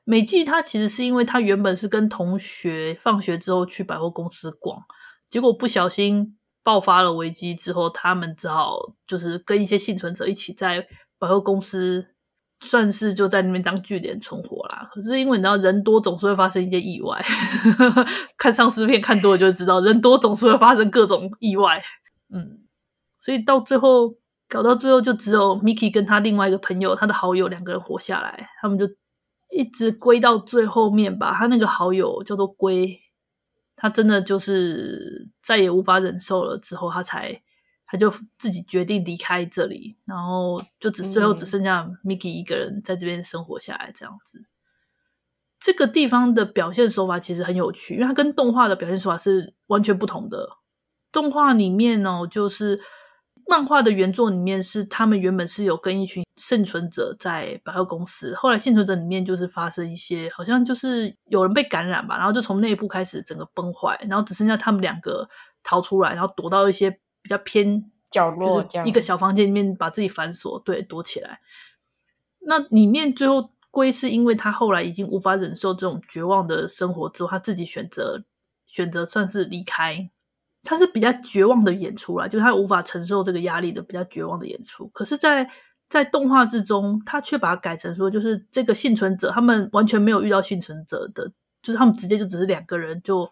[0.09, 4.81] 美纪他其实是因为他原本是跟同学放学之后去百货公司逛，
[5.29, 10.83] 结果不小心爆发了危机之后，他们只好就是跟一些幸存者一起在
[11.19, 12.07] 百货公司，
[12.61, 14.89] 算是就在那边当据点存活啦。
[14.91, 17.23] 可是因为你知道人多总是会发生一些意外，
[18.35, 21.79] 看丧尸片看多了就知道人多总是会发生各种意外。
[22.33, 22.61] 嗯，
[23.19, 24.15] 所以到最后。
[24.51, 28.49] 搞到最后，就只有 Miki 跟他另外一个朋友，他的好友两个人活下来。
[28.59, 28.87] 他们就
[29.49, 31.33] 一直归到最后面吧。
[31.33, 32.99] 他那个好友叫做龟，
[33.75, 37.41] 他真的就是再也无法忍受了，之后他才
[37.85, 44.45] 他就自己决定离开这里，然后就只最后只剩下 Miki 一个人在这边生活下来，这样子。
[45.59, 50.57] 这个地方的表现手法其实很有趣，因为它跟动画的表现手法是完全不同的。
[51.11, 52.79] 动画里面呢，就是。
[53.49, 65.27] 漫画的原作里面是他们原本是有跟一群幸存者在百货公司，后来幸存者里面就是发生一些，好像就是有人被感染吧，然后就从内部开始整个崩坏，然后只剩下他们两个
[65.63, 66.91] 逃出来，然后躲到一些
[67.23, 71.39] 比较偏角落，一个小房间里面把自己反锁，对，躲起来。
[72.41, 78.23] 那里面最后归是因为他后来已经无法忍受这种绝望的生活之后，他自己选择
[78.67, 80.11] 选择算是离开。
[80.63, 84.87] 他是比较绝望的演出啦，就是他无法承受这个压力的比较绝望的演出。
[84.89, 85.51] 可是在，在
[85.89, 93.25] 在动画之中，他却把它改成说，就是这个幸存者他们完全没有遇到幸存者的，就是他们直接就只是两个人就，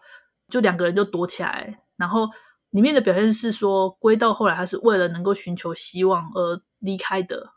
[0.48, 1.78] 就就两个人就躲起来。
[1.96, 2.28] 然后
[2.70, 7.52] 里面的表现是说，归到后来他是为了能够寻求希望而离开的。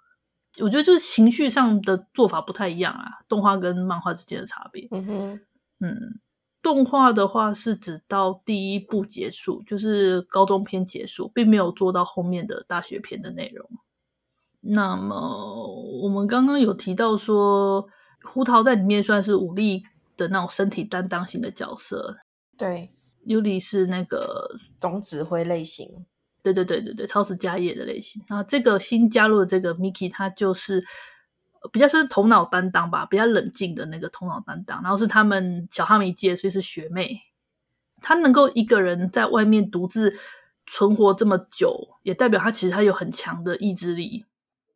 [0.59, 4.87] 我觉得就是情绪上的做法不太一样啊，动画跟漫画之间的差别。
[4.91, 5.39] 嗯哼，
[5.79, 6.19] 嗯。
[6.61, 13.67] 动画的话是指到第一部结束，就是高中篇结束，并没有做到后面的大学篇的内容。
[14.59, 15.65] 那么
[16.03, 17.87] 我们刚刚有提到说，
[18.23, 19.83] 胡桃在里面算是武力
[20.15, 22.17] 的那种身体担当型的角色，
[22.57, 22.91] 对，
[23.23, 26.05] 尤里是那个总指挥类型，
[26.43, 28.23] 对对对对对，超时家业的类型。
[28.27, 30.83] 然后这个新加入的这个 Miki，他就是。
[31.71, 37.21] 比较是头脑担当吧，比较冷静的那个头脑担当，然后是他们小哈迷界，所以是学妹。
[38.01, 40.13] 她能够一个人在外面独自
[40.65, 44.25] 存活这么久，也代表她其实她有很强的意志力。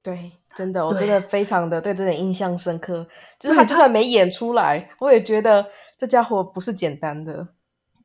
[0.03, 3.07] 对，真的，我真的非常的对这点印象深刻。
[3.39, 5.65] 就是他就算没演出来，我也觉得
[5.97, 7.47] 这家伙不是简单的。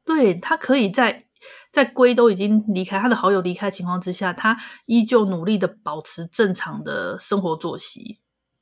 [0.02, 1.26] 对，他可以在
[1.70, 8.18] 在龟都已经离开，他的好友离开的情况之下，他依旧努力的保持正常的生活作息，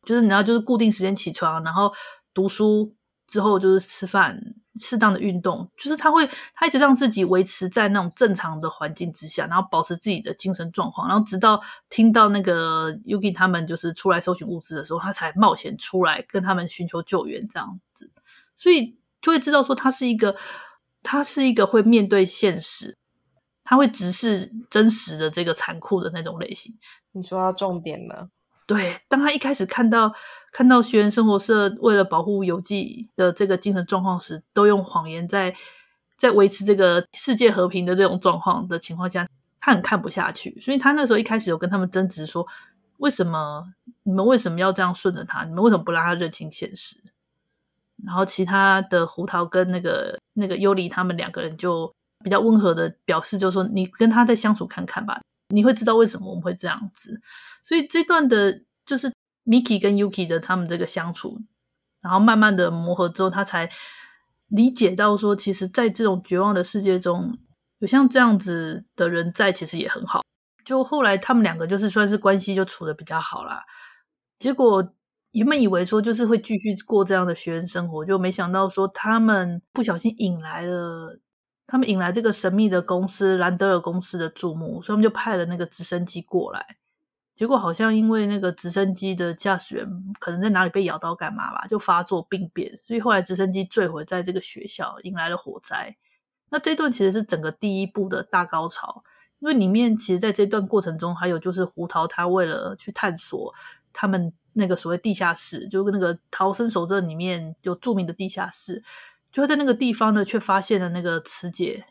[0.08, 1.92] 就是你要就是固定时间起床，然后
[2.32, 2.94] 读书
[3.26, 4.40] 之后就是吃饭。
[4.80, 18.08] 适当的运动，就是他会，他一直让自己维持在那种正常的环境之下，然后保持自己的精神状况，然后直到听到那个 Yuki 他们就是出来搜寻物资的时候，他才冒险出来跟他们寻求救援这样子，
[18.54, 20.36] 所以就会知道说他是一个，
[21.02, 22.96] 他是一个会面对现实，
[23.64, 26.72] 他会直视真实的这个残酷的那种类型。
[27.10, 28.28] 你说到重点了。
[28.68, 30.12] 对，当他一开始看到
[30.52, 35.56] 看到学员生活社为了保护游记的这个精神状况时，都用谎言在
[36.18, 39.26] 在维持这个世界和平的这种状况的情况下，
[39.58, 42.46] 他很看不下去，所以他那时候一开始有跟他们争执说：
[42.98, 45.44] 为什么你们为什么要这样顺着他？
[45.44, 46.96] 你们为什么不让他认清现实？
[48.04, 51.90] 然后其他的胡桃跟那个那个优里他们两个人就
[52.22, 55.18] 比较温和的表示，就说你跟他再相处看看吧。
[55.48, 57.20] 你会知道为什么我们会这样子，
[57.64, 59.12] 所以这段的就是
[59.44, 61.38] Miki 跟 Yuki 的他们这个相处，
[62.00, 63.70] 然后慢慢的磨合之后，他才
[64.48, 67.38] 理解到说，其实，在这种绝望的世界中，
[67.78, 70.22] 有像这样子的人在，其实也很好。
[70.64, 73.64] 就后来他们两个就是算是关系就处得比较好啦。
[74.38, 74.94] 结果
[75.32, 81.18] 原本以为说就是会继续过这样的学生生活，就没想到说他们不小心引来了。
[81.68, 86.78] 他们引来这个神秘的公司兰德尔公司的注目，所以他们就派了那个直升机过来。
[87.36, 89.86] 结果好像因为那个直升机的驾驶员
[90.18, 95.94] 可能在哪里被咬到干嘛吧，就发作病变，所以后来直升机坠毁在这个学校，引来了火灾。
[96.48, 99.04] 那这段其实是整个第一部的大高潮，
[99.38, 103.54] 因为里面其实在这段过程中，还有就是胡桃他为了去探索
[103.92, 108.82] 他们那个所谓地下室，就跟那个逃生守则里面有著名的地下室。
[109.38, 111.86] 就在那个地方呢，却发现了那个慈姐，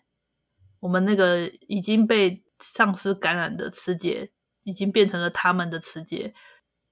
[0.82, 4.34] 我们那个已经被丧尸感染的慈姐，
[4.64, 6.36] 已经变成了他们的慈姐。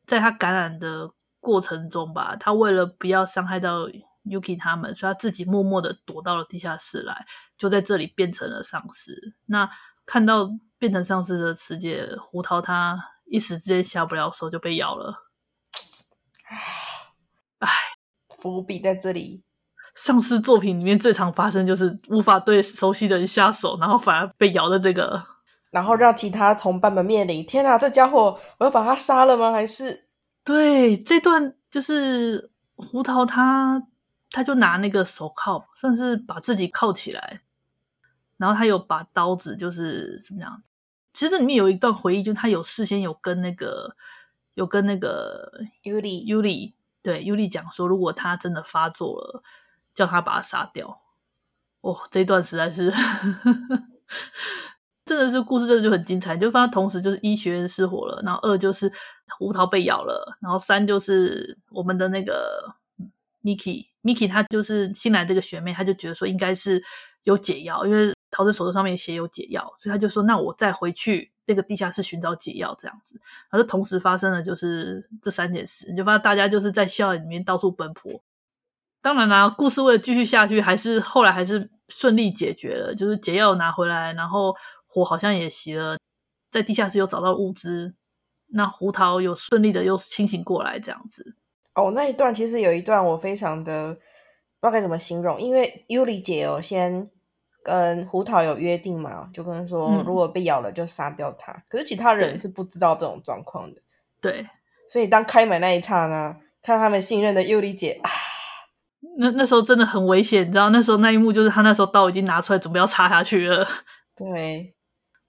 [0.06, 3.90] 在他感染的过程中吧，他为了不要伤害到
[4.24, 7.26] Yuki 他们，所以他自己默默的躲到了地下室来，
[7.58, 9.36] 就在这里变成了丧尸。
[9.48, 9.70] 那
[10.06, 15.26] 看到变成丧尸的慈姐，胡桃他一时之间下不了手，就被咬了。
[16.46, 16.58] 唉，
[17.60, 17.70] 唉，
[18.38, 19.44] 伏笔在这里。
[19.96, 25.24] 丧尸作品里面最常发生就是无法对熟悉的人下手，然后反而被咬的这个，
[25.72, 29.54] 然后让其他同伴们面临：天哪，这家伙我要把他杀了吗？
[29.54, 30.08] 还是
[30.44, 33.82] 对这段就是胡桃他
[34.32, 37.42] 他就拿那个手铐，算是把自己铐起来，
[38.36, 40.62] 然后他有把刀子就是怎么样？
[41.14, 43.96] 其实这里面有一段回忆，就是他有事先有跟那个
[44.56, 45.50] 有跟那个
[45.84, 49.42] 尤里尤里对尤里讲说，如果他真的发作了。
[49.96, 51.02] 叫他把他杀掉，
[51.82, 52.92] 哦，这一段实在是，
[55.06, 56.36] 真的是故事，真的就很精彩。
[56.36, 58.92] 就发现同时就是一学院失火了，然后二就是
[59.40, 62.76] 胡桃被咬了，然后三就是我们的那个
[63.42, 66.84] Miki，Miki 他就是新来这个学妹，他就觉得说应该是
[67.24, 73.18] 有解药，因为逃生手册上面写有解药，所以他就说那我再回去那个地下室寻找解药这样子。
[73.50, 78.22] 然后同时发生了就是这三件事，你就发现大家就是在校园里面到处奔波。
[79.06, 84.52] 当然啦，故事为了继续下去，还是后来还是顺利解决了，就是解药拿回来，然后
[84.88, 85.96] 火好像也熄了，
[86.50, 87.94] 在地下室又找到物资，
[88.48, 91.36] 那胡桃有顺利的又清醒过来，这样子。
[91.76, 94.02] 哦，那一段其实有一段我非常的不知
[94.62, 97.08] 道该怎么形容，因为尤里姐有先
[97.64, 103.80] 跟胡桃有约定嘛，就跟说如果被咬了就杀掉他，嗯、可是其他人是不知道这种状况的。
[104.20, 104.48] 对，
[104.90, 108.10] 所以当开门那一刹那，看到他们信任的尤里姐啊。
[109.18, 113.68] 那那时候真的很危险，你知道，那时候那一幕就是他那时候刀已经拿出来准备要插下去了。
[114.16, 114.76] 对，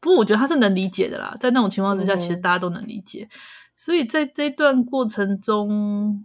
[0.01, 3.29] 不过我觉得他是能理解的啦，在那种情况之下，嗯、其实大家都能理解。
[3.77, 6.25] 所以在这段过程中，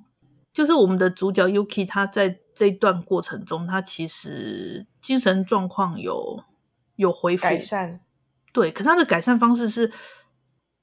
[0.54, 6.44] 就是我们的主角 Yuki，他在这段过程中，他其实精神状况有
[6.96, 8.00] 有恢复改善。
[8.54, 9.92] 对，可是他的改善方式是。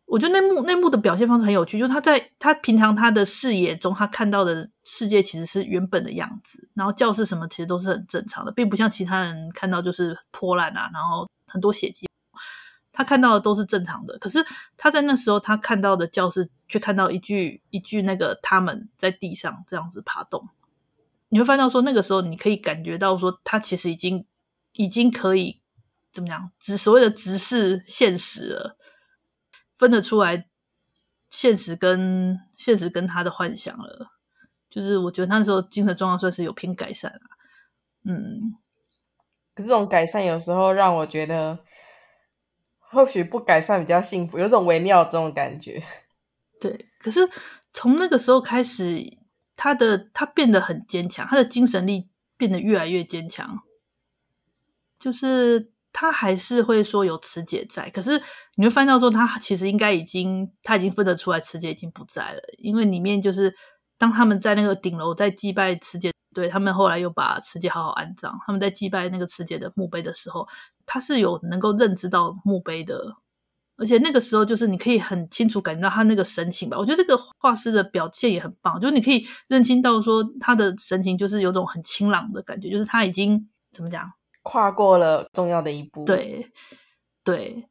[0.09, 12.09] 我觉得那幕那幕的表现方式很有趣，就是他在他平常他的视野中，他看到的世界其实是原本的样子，然后教室什么其实都是很正常的，并不像其他人看到就是破烂啊，然后很多血迹，
[12.91, 14.19] 他看到的都是正常的。
[14.19, 14.43] 可是
[14.79, 20.49] 他在那时候他看到的教室，却看到一具一具那个他们在地上这样子爬动，
[21.29, 24.25] 你会发现到说那个时候你可以感觉到说他其实已经
[24.73, 25.61] 已经可以
[26.11, 28.78] 怎么讲，直所谓的直视现实了。
[29.79, 30.47] 分得出来，
[31.31, 34.11] 现实跟现实跟他的幻想了。
[34.69, 37.21] 就是我觉得他那时候精神状况算是有偏改善了。
[38.05, 38.55] 嗯，
[39.55, 41.59] 可是这种改善有时候让我觉得，
[42.79, 45.83] 或许不改善比较幸福，有种微妙的这种感觉。
[46.61, 47.21] 对，可是
[47.73, 49.19] 从那个时候开始，
[49.57, 53.63] 他的他变得很坚强，他的精神力变得越来越坚强。
[54.99, 58.21] 就是他还是会说有慈姐在，可是
[58.57, 63.55] 你会发现到说他其实应该已经他已经分得出来慈姐已经不在了，因为里面就是
[63.97, 70.47] 当他们在那个顶楼在祭拜慈姐，对，他们后来又把慈姐好好安葬，他们在祭拜那个慈姐的墓碑的时候，
[70.87, 73.17] 他是有能够认知到墓碑的。
[73.81, 76.77] 而且那个时候，就是你可以很清楚感觉到他那个神情吧。
[76.77, 84.11] 我觉得这个画师的表现也很棒，就是你可以认清到说他的神情，就是有种很清朗的感觉，就是他已经怎么讲，
[84.49, 86.07] 跨过了重要的一步。
[86.07, 86.49] 对
[87.23, 87.69] 对，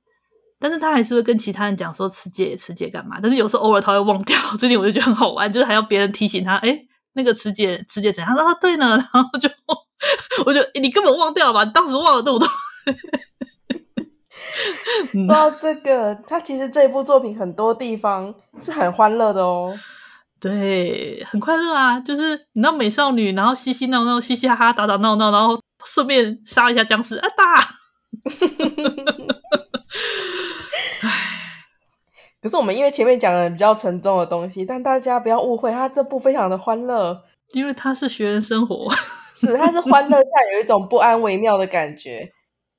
[0.59, 3.17] 但是他还是会跟其他人讲说慈姐慈姐干嘛？
[3.19, 6.79] 但是有时候偶尔他会忘掉， 这点我就觉得很好玩，就是还要别人提醒他，哎，
[7.13, 8.29] 那个慈姐慈姐怎样？
[8.29, 9.49] 他说啊，对呢， 然后就
[10.45, 11.65] 我就你根本忘掉了吧？
[11.65, 12.47] 当时忘了那么多。
[15.25, 19.75] 说到这个，他其实这一部作品很多地方是很欢乐的哦。
[20.39, 27.67] 对，很快乐啊，就是你知道美少女，然后嘻嘻闹闹、嘻嘻哈哈、打打闹闹，然后顺便杀一下僵尸啊打。
[32.39, 37.19] 可是我们因为前面讲了比较沉重的东西，但大家不要误会，他这部非常的欢乐，
[37.53, 38.87] 因为他是学园生活，
[39.33, 40.23] 是他是欢乐下
[40.53, 42.31] 有一种不安微妙的感觉。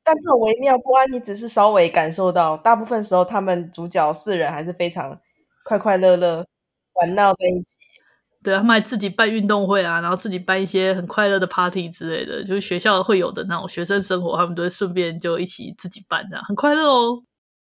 [0.05, 5.19] 但这种微妙不安，你只是稍微感受到，大部分时候他们主角四人还是非常
[5.65, 6.47] 快快乐乐
[7.01, 7.79] 玩闹在一起。
[8.43, 17.23] 对，他们还自己办运动会啊，然后自己办一些很快乐的 party 之类的，就是学校会有的那种学生生活，他们都会顺便就一起自己办的，很快乐哦。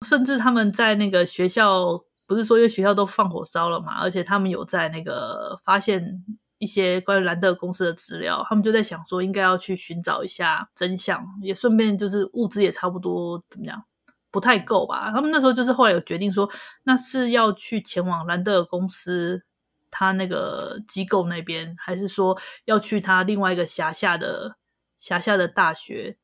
[0.05, 6.23] 甚至他们在那个学校，不是说因为学校都放火烧了嘛，而且他们有在那个发现。
[6.61, 13.83] 一些关于兰德公司的资料，他们就在想说，应该要去寻找一下真相，也顺便就是物资也差不多怎么样，
[14.31, 15.11] 不太够吧？
[15.11, 16.49] 他们那时候就是后来有决定说，
[16.83, 19.43] 那是要去前往兰德尔公司
[19.91, 24.55] 他那个机构那边，还是说要去他另外一个辖下的
[24.97, 26.17] 辖下的大学，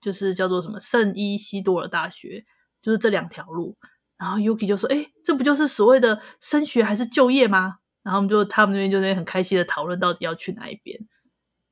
[0.00, 2.44] 就是叫做什么圣伊西多尔大学，
[2.80, 3.76] 就是这两条路。
[4.16, 10.98] 然后 Yuki 就说：“诶，这不就是所谓的升学还是就业吗？”然后我们就他们那边就在很开心的讨论到底要去哪一边，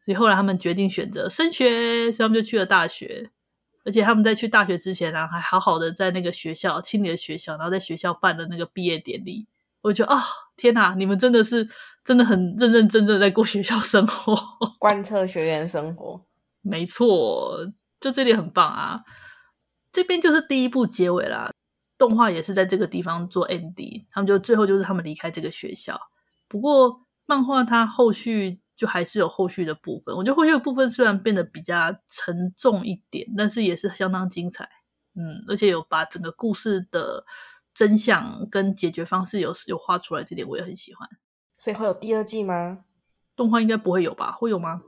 [0.04, 3.30] 所以后来他们决定选择升学，所以他们就去了大学。
[3.84, 9.46] 而且他们在去大学之前呢，还好好的在那个学校清理了学校，然后在学校办的那个毕业典礼。
[9.82, 10.24] 我就觉得啊、哦，
[10.56, 11.66] 天哪，你们真的是
[12.04, 14.36] 真的很认认真真在过学校生活，
[14.78, 16.22] 贯彻学员生活。
[16.60, 19.00] 没错，就这点很棒啊。
[19.90, 21.50] 这边就是第一部结尾啦，
[21.96, 25.98] 动画也是在这个地方做 ending，他们就最后就是他们离开这个学校。
[26.46, 34.66] 不过漫画它后续就还是有后续的部分，我觉得后续的部分虽然变得比较沉重一点，但是也是相当精彩，
[35.14, 37.22] 嗯，而且有把整个故事的
[37.74, 41.06] 真相跟解决方式有有画出来，这点我也很喜欢。
[41.58, 42.78] 所以会有第二季吗？
[43.36, 44.32] 动画应该不会有吧？
[44.32, 44.80] 会有吗？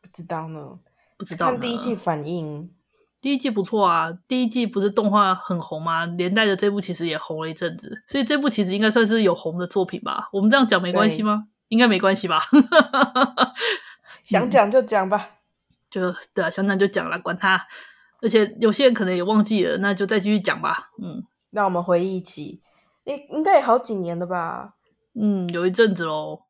[0.00, 0.78] 不知道呢，
[1.18, 1.50] 不知道。
[1.50, 2.72] 看第一季反应。
[3.20, 6.06] 第一季不错啊，第一季不是动画很红吗？
[6.06, 10.30] 连带着这部其实也红了一阵子，所以这部其实应该算是有红的作品吧？
[10.32, 11.48] 我们这样讲没关系吗？
[11.74, 12.40] 应该没关系吧？
[14.22, 15.34] 想讲就讲吧，嗯、
[15.90, 17.66] 就对啊，想讲就讲了，管他。
[18.22, 20.90] 而且有些人可能也忘记了，那就再继续讲吧。
[21.02, 22.62] 嗯，让我们回忆起，
[23.02, 24.74] 应应该也好几年了吧？
[25.14, 26.44] 嗯，有一阵子喽。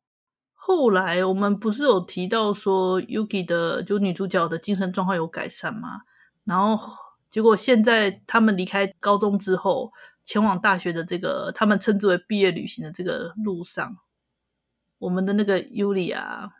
[0.53, 6.01] 后来我们不是有提到说，Yuki 的就女主角的精神状况有改善吗？
[6.43, 6.95] 然后
[7.31, 9.91] 结果现在他们离开高中之后，
[10.23, 13.97] 前往大学的这个他们称之为毕业旅行的这个路上，
[14.99, 16.51] 我们的那个尤里亚，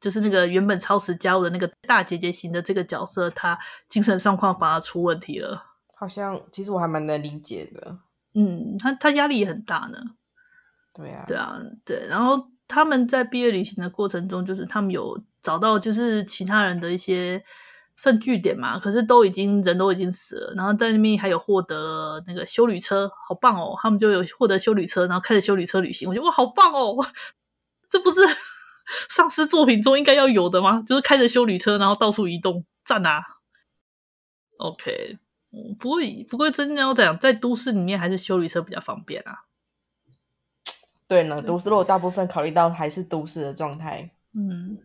[0.00, 3.58] 就是那个原本超时加入的那个大姐姐型的这个角色，她
[3.88, 5.64] 精神状况反而出问题了。
[5.94, 7.98] 好像其实我还蛮能理解的。
[8.34, 9.98] 嗯，他他压力也很大呢。
[10.92, 12.06] 对啊，对啊，对。
[12.08, 17.44] 然后他们在毕业旅行的过程中，就是他们有找到就是其他人的一些。
[17.96, 23.78] 算据点嘛，可是都已经人都已经死了，然后在那边还有获得了那个修旅车，好棒哦！
[23.80, 26.96] 他们就有获得修旅车，然后开着修旅车旅行，我觉得哇，好棒哦！
[27.94, 28.20] 这不是
[29.08, 30.84] 丧尸作品中应该要有的吗？
[30.88, 33.22] 就是开着修理车，然后到处移动，赞啊
[34.58, 35.16] ！OK，
[35.78, 39.44] 不过不过真的要讲，在都市里面还是修理车比较方便啊。
[41.06, 44.76] 对呢，都市如果大部分考虑到还是都市的状态，嗯。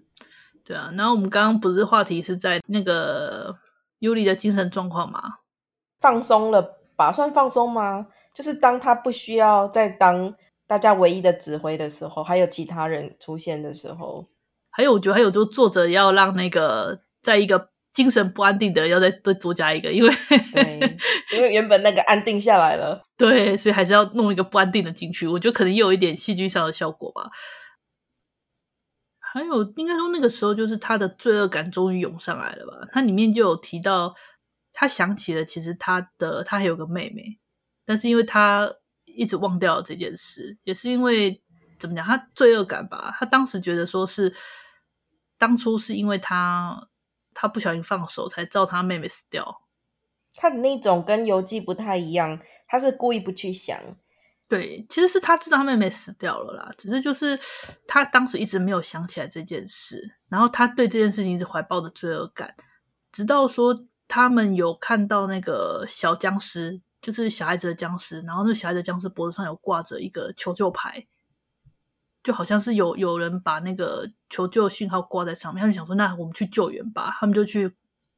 [0.63, 3.57] 对啊，然后我们刚刚不是话题是在那个
[3.97, 5.39] 尤里的精神状况吗？
[5.99, 6.61] 放松了
[6.95, 7.11] 吧？
[7.11, 8.05] 算放松吗？
[8.35, 10.31] 就是当他不需要再当
[10.69, 14.29] 大家唯一的指挥的时候，还有其他人出现的时候，
[14.69, 20.09] 还有我觉得还有，就作者要让那个在一个精神不安定的，要再再多加一个，因为
[20.53, 20.97] 对，
[21.33, 25.27] 因为原本那个安定下来了， 对，所以还是要弄一个不安定的进去。
[25.27, 27.31] 我觉得可能也有一点戏剧上的效果吧。
[29.17, 32.87] 还有，应该说那个时候就是他的罪恶感终于涌上来了吧？
[32.91, 34.13] 他里面就有提到，
[34.71, 37.39] 他想起了其实他的他还有个妹妹，
[37.87, 38.71] 但是因为他
[39.19, 41.43] 一直忘掉了这件事，也是因为
[41.77, 43.13] 怎么讲，他罪恶感吧？
[43.19, 44.33] 他当时觉得说是
[45.37, 46.87] 当初是因为他
[47.33, 49.61] 他不小心放手，才造他妹妹死掉。
[50.35, 53.77] 他的那种跟游记不太一样，他是故意不去想。
[54.47, 57.39] 对，其实是他知道他妹妹死掉了啦，只是就是
[57.85, 62.55] 他当时一直没有想起来这件事，然后他对这件事情一直怀抱的罪恶感，
[63.11, 63.75] 直到说
[64.07, 71.05] 他们有看到那个小僵尸，就是小孩子的僵尸，然后那小孩子僵尸脖子上有挂着一个求救牌，
[72.23, 77.75] 就好像是有有人把那个求救讯号挂在上面，他们想说那我们去救援吧，他们就去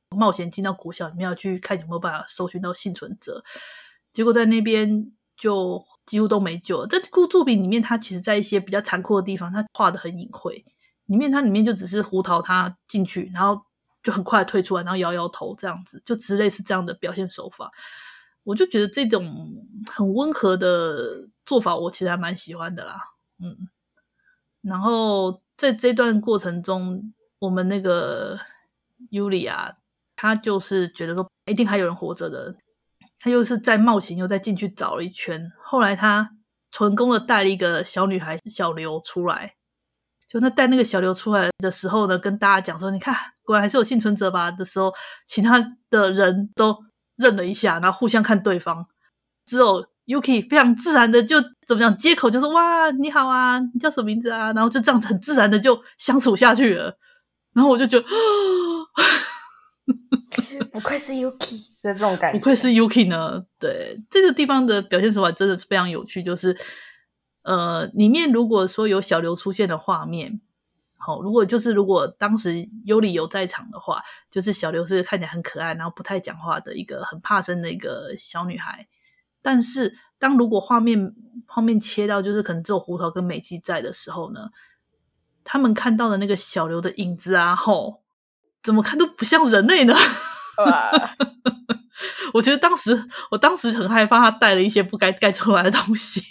[0.09, 3.43] 冒险进到国小里面要去看有没有办法搜寻到幸存者，
[4.13, 5.11] 结果在那边。
[5.37, 6.87] 就几乎都没救了。
[6.87, 10.63] 这部作品里面，它其实在一些比较残酷的地方，它画得很隐晦。
[11.07, 13.59] 里面它里面就只是胡桃他进去，然后
[14.03, 17.71] 就很快退出来，然后摇摇头这样子，就之类是这样的表现手法。
[18.43, 19.53] 我就觉得这种
[19.85, 22.95] 很温和的做法，我其实还蛮喜欢的啦。
[23.39, 23.69] 嗯，
[24.61, 28.39] 然后在这段过程中，我们那个
[29.09, 29.73] 尤里啊，
[30.15, 32.55] 他就是觉得说一定还有人活着的。
[33.19, 35.51] 他又是在冒险，又再进去找了一圈。
[35.63, 36.31] 后来他
[36.71, 39.55] 成功的带了一个小女孩小刘出来。
[40.27, 43.13] 就那带那个小刘出来的时候呢，跟大家讲说：“你看，
[43.43, 44.91] 果然还是有幸存者吧？”的时候，
[45.27, 46.73] 其他的人都
[47.21, 48.85] 愣了一下，然后互相看对方。
[49.45, 56.97] 之后 Yuki 非常自然的就怎么讲，接口就说：“哇，你好啊，你叫什么名字啊？”然后就这样子很自然的就相处下去了。
[57.53, 58.05] 然后我就觉得。
[60.71, 63.43] 不愧是 Yuki 的这种感觉，不愧是 Yuki 呢。
[63.59, 66.23] 对，这个地方的表现手法真的是非常有趣。
[66.23, 66.55] 就是，
[67.43, 70.39] 呃，里面如果说有小刘出现的画面，
[71.01, 78.87] 好，如果就是如果当时尤里有在场的话，就是小刘是看起来很可爱，然后不太讲话的一个很怕生的一个小女孩。
[79.41, 81.13] 但是，当如果画面
[81.47, 84.51] 画面切到就是可能只有胡桃跟美姬在的时候呢，
[85.43, 88.01] 他们看到的那个小刘的影子啊，吼。
[88.63, 89.95] 怎么看都不像人类呢？
[92.31, 96.21] 我觉得当时，我当时很害怕他带了一些不该带出来的东西。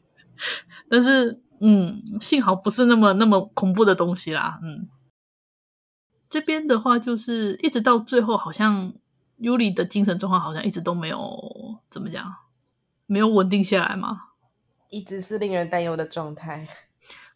[0.88, 4.58] 但是，嗯，幸好不是那么那么恐怖的东西啦。
[4.62, 4.88] 嗯，
[6.28, 8.92] 这边的话就是一直到最后，好像
[9.36, 12.34] 尤里的精神状况好像一直都没有怎么讲，
[13.06, 14.20] 没有稳定下来嘛，
[14.90, 16.68] 一直是令人担忧的状态。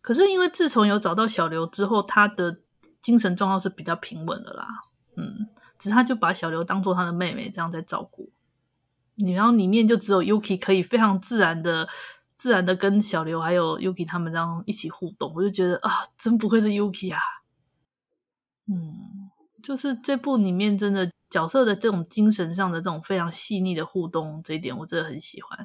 [0.00, 2.58] 可是因为自从有找到小刘之后，他的。
[3.02, 4.68] 精神状况是比较平稳的啦，
[5.16, 8.30] 嗯，只是他就把小刘当做他的妹妹这样在照顾，
[9.16, 11.88] 你然后里面就只有 Yuki 可以非常自然的、
[12.42, 17.20] 自然的跟小刘还有 Yuki 他们这样一起互动，我就觉得啊，真不愧是 Yuki 啊，
[18.66, 19.30] 嗯，
[19.62, 25.56] 就是这部里面真的角色的这种精神上的这种非常细腻的互动，这一点我真的很喜欢，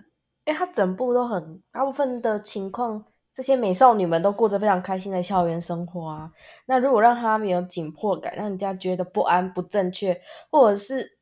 [0.45, 3.03] 因为他整部都很大部分的情况。
[3.33, 6.31] 这些美少女们都过着非常开心的校园生活啊。
[6.67, 10.21] 那如果让他们有紧迫感，让人家觉得不安、不正确，
[10.51, 11.17] 或者是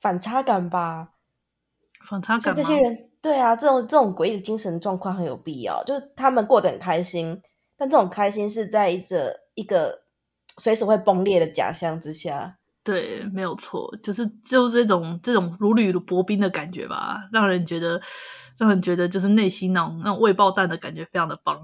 [0.00, 1.10] 反差感吧？
[2.06, 2.54] 反差感。
[2.54, 5.82] 这些人，对啊，这种这种诡异的精神状况很有必要。
[5.84, 7.40] 就是他们过得很开心，
[7.76, 10.00] 但这种开心是在这一个
[10.56, 12.56] 随时会崩裂的假象之下。
[12.82, 18.00] 对，没有错，就是就是这种这种如履薄冰的感觉吧，让人觉得。
[18.58, 21.54] 让人觉得就是内心那种那种未爆弹的感觉非常的棒，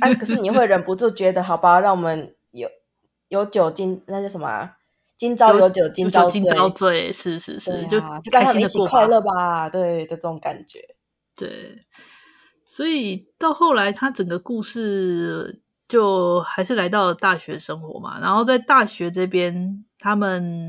[0.00, 0.14] 啊！
[0.18, 2.66] 可是你会忍不住觉得， 好吧，让我们有
[3.28, 4.78] 有酒精那叫什么、啊？
[5.20, 10.80] 今朝有酒今朝醉，今朝醉是是是，就就跟他们一起快乐吧，对的这种感觉。
[11.36, 11.84] 对，
[12.64, 20.66] 所以到后来，他整个故事就还是来到了大学生活嘛，然后在大学这边，他们。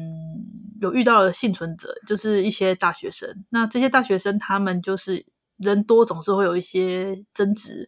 [0.82, 3.30] 有遇到了幸存者，就是一些大学生。
[3.50, 5.24] 那这些大学生，他们就是
[5.58, 7.88] 人多，总是会有一些争执。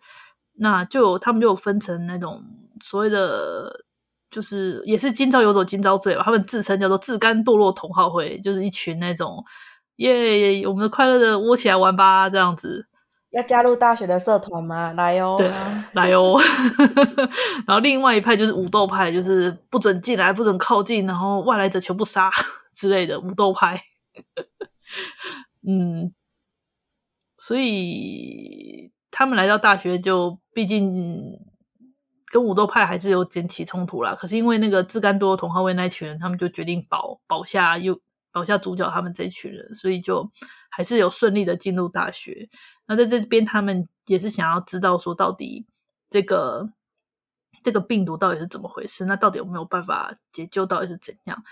[0.60, 2.44] 那就有他们就有分成那种
[2.84, 3.84] 所谓的，
[4.34, 6.24] 就是也是今朝有酒今朝醉吧。
[6.26, 9.44] 他们自称叫做自甘堕落同好会，就是一群那种
[9.98, 12.88] 耶，我们的快乐的窝起来玩吧，这样子。
[13.30, 14.94] 要加入大学的社团吗？
[14.94, 16.40] 来哦，对啊，来哦。
[17.68, 22.30] 然后另外一派就是武斗派，就是不准进来，不准靠近，然后外来者全部杀。
[22.76, 23.80] 之类的武斗派，
[25.66, 26.12] 嗯，
[27.38, 31.40] 所以他们来到大学就毕竟
[32.34, 34.16] 跟武斗派还是有点起冲突啦。
[34.16, 40.28] 可是因为那个自甘多同好卫那群人，他们就决定保保下又保下主角他们这群人，所以就
[40.72, 42.50] 还是有顺利的进入大学。
[42.88, 45.68] 那在这边，他们也是想要知道说，到底
[46.10, 46.68] 这个
[47.62, 49.06] 这个病毒到底是怎么回事？
[49.06, 50.66] 那到底有没有办法解救？
[50.66, 51.44] 到底是怎样？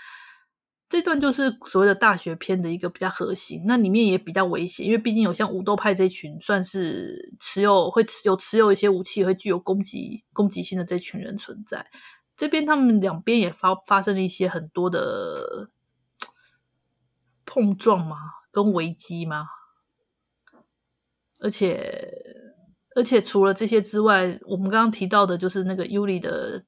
[0.92, 11.86] 这段就是所谓的大学篇的一个比较核心，那里面也比较危险，因为毕竟有像武斗派这群，算是持有会持有持有一些武器，会具有攻击攻击性的这群人存在。
[12.36, 15.70] 这边他们两边也发发生了一些很多的
[17.46, 18.18] 碰撞嘛，
[18.50, 19.46] 跟危机嘛。
[21.40, 22.12] 而且
[22.94, 26.66] 而且除了这些之外，我们刚刚提到的就是那个尤里的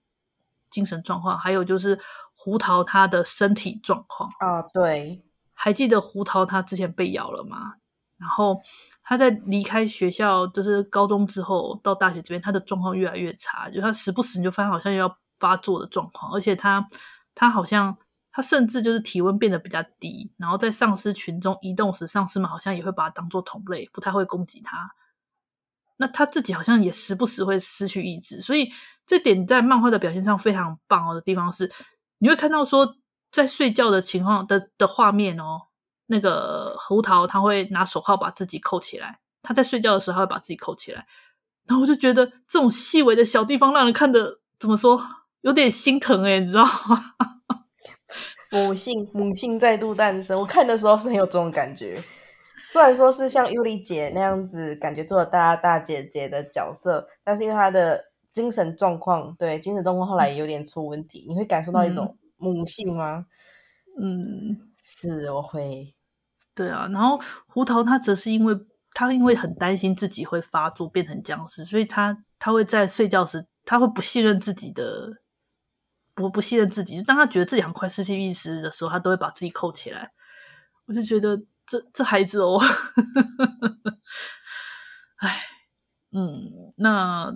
[0.70, 2.00] 精神状况，还有就是。
[2.44, 5.24] 胡桃他的身体状况啊，对，
[5.54, 7.76] 还记得胡桃他之前被咬了吗？
[8.18, 8.60] 然后
[9.02, 16.86] 他在离开学校，就是高中之后到大学这边，他的状况越来越差，就他时不时你就发现好像要发作的状况，而且他
[17.34, 17.96] 他好像
[18.30, 24.94] 他甚至就是体温变得比较低，然后在丧尸群中移动时，丧尸们好像也会把他当做同类，不太会攻击他。
[25.96, 28.70] 那他自己好像也时不时会失去意志，所以
[29.06, 31.72] 这点在漫画的表现上非常棒哦的地方是。
[32.24, 32.96] 你会看到说，
[33.30, 35.60] 在睡觉的情况的的画面哦，
[36.06, 41.06] 那个胡桃他会拿手铐把自己扣起来，他在睡觉的时候他会把自己扣起来，
[41.66, 44.98] 然后我就觉得这种细微的小地方让人看的怎么说
[45.42, 47.14] 有点心疼诶，你知道吗？
[48.50, 52.02] 母性母性再度诞生，我看的时候是有这种感觉。
[52.68, 58.13] 虽然说是像尤里姐那样子感觉做了大大姐姐的角色，但是因为她的。
[58.34, 63.24] 精神状况，对精神状况后来也有点出问题，嗯、你会感受到一种母性吗？
[63.98, 65.94] 嗯，是，我会。
[66.52, 68.58] 对啊，然后胡桃他则是因为
[68.92, 75.22] 他因为很担心自己会发作变成僵尸，所以他他会在睡觉时他会不信任自己的，
[76.14, 80.12] 不不信任自己，就当他觉得自己很快失去意识的时候，他都会把自己扣起来。
[80.86, 82.60] 我就觉得这这孩子哦，
[85.18, 85.40] 哎，
[86.10, 87.32] 嗯，那。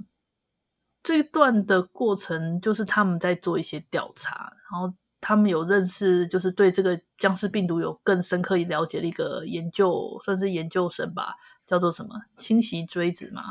[1.09, 4.93] 这一段的过程就是他们在做一些调查，然后
[5.23, 11.35] 他们有认识，就是对这个僵尸病毒有更深刻了解的一个研究，算是研究生吧，
[11.67, 13.43] 叫做什么侵袭锥子嘛。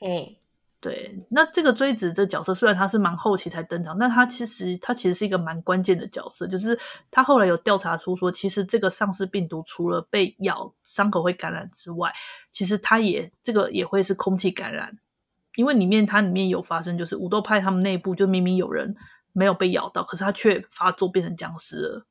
[0.00, 0.40] 嘿，
[0.80, 6.76] 对，那这个锥子这角色虽然他是蛮后期才登场，但他其实他其实是一个蛮关键的角色，就是
[7.12, 12.12] 他后来有调查出说，其实这个丧尸病毒除了被咬伤口会感染之外，
[12.50, 14.98] 其实它也这个也会是空气感染。
[15.56, 18.94] 因为里面它里面有发生，就是武斗派他们内部就明明有人
[19.32, 22.06] 没有被咬到，可是他却发作变成僵尸了。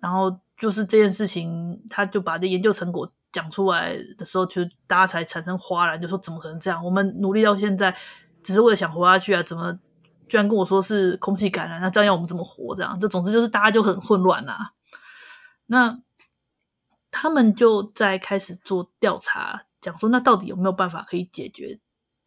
[0.00, 6.84] 然后就是这件事情，他就把这研究成果讲出来的时候，就大家才产生哗然，就说怎么可能这样？
[6.84, 7.96] 我们努力到现在，
[8.42, 9.78] 只是为了想活下去啊，怎么
[10.28, 11.80] 居然跟我说是空气感染？
[11.80, 12.74] 那这样要我们怎么活？
[12.74, 14.72] 这样就总之就是大家就很混乱啊。
[15.66, 16.00] 那
[17.10, 21.78] 他们就在开始做调查，讲说那到底有没有办法可以解决？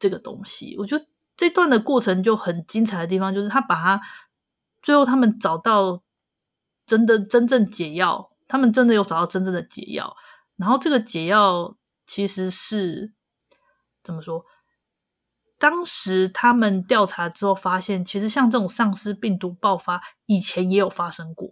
[0.06, 1.04] 这个东西，我觉得
[1.36, 4.00] 这段的过程就很精彩的地方，就是他把他
[4.84, 6.04] 最后他们找到
[6.86, 10.16] 真的真正解药，他们真的有找到真正的解药。
[10.58, 11.76] 然后这个解药
[12.06, 13.14] 其实是
[14.04, 14.46] 怎么说？
[15.58, 21.50] 当时他们调查之后发现，其实像这种丧尸病毒爆发以前也有发生过，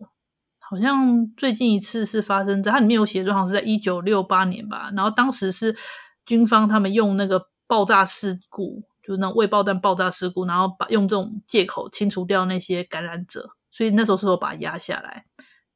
[0.59, 4.91] 好像最近一次是发生在它里面有写，好像是在一九六八年吧。
[4.95, 5.75] 然后当时是
[6.23, 7.51] 军方他们用那个。
[7.67, 15.25] 爆炸事故，就是那未爆弹爆炸事故，然后把用这种借口清除掉那些感染者，所以那时候是有把它压下来。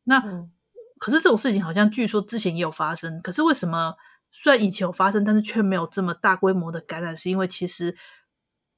[0.04, 0.52] 那、嗯、
[1.00, 3.96] 可是这种事情好像据说之前也有发生，可是为什么
[4.32, 7.16] 虽然以前有发生，但是却没有这么大规模的感染？
[7.16, 7.96] 是因为其实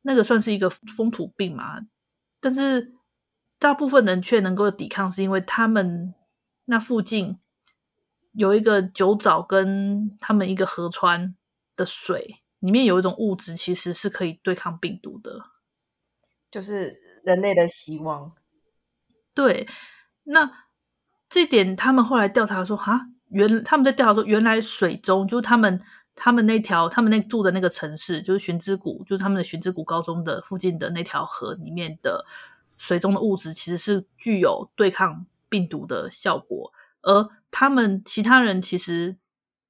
[0.04, 1.82] 那个算是一个风土病嘛，
[2.40, 2.94] 但是
[3.58, 6.14] 大部分人却能够抵抗，是因为他们
[6.66, 7.38] 那附近
[8.32, 11.36] 有一个酒沼跟他们一个河川
[11.76, 12.39] 的水。
[12.60, 15.46] 里面有一种物质，其实是可以对抗病毒的，
[16.52, 18.34] 就是人类的希望。
[19.34, 19.68] 对，
[20.24, 20.52] 那
[21.30, 25.82] 这点他们后来调查说，哈，原他们在调查说，原来水中就是他们
[26.16, 32.26] 他们那条他们那住的那个城市，就是寻之谷，就是他们的寻之谷高中的附近的那条河里面的
[32.78, 39.18] 水中的物质，其实是具有对抗病毒的效果，而他们其他人其实。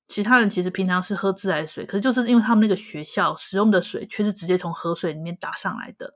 [0.10, 6.14] 其他人其实平常是喝自来水，可是就是因为他们那个学校使用的水却是直接从河水里面打上来的。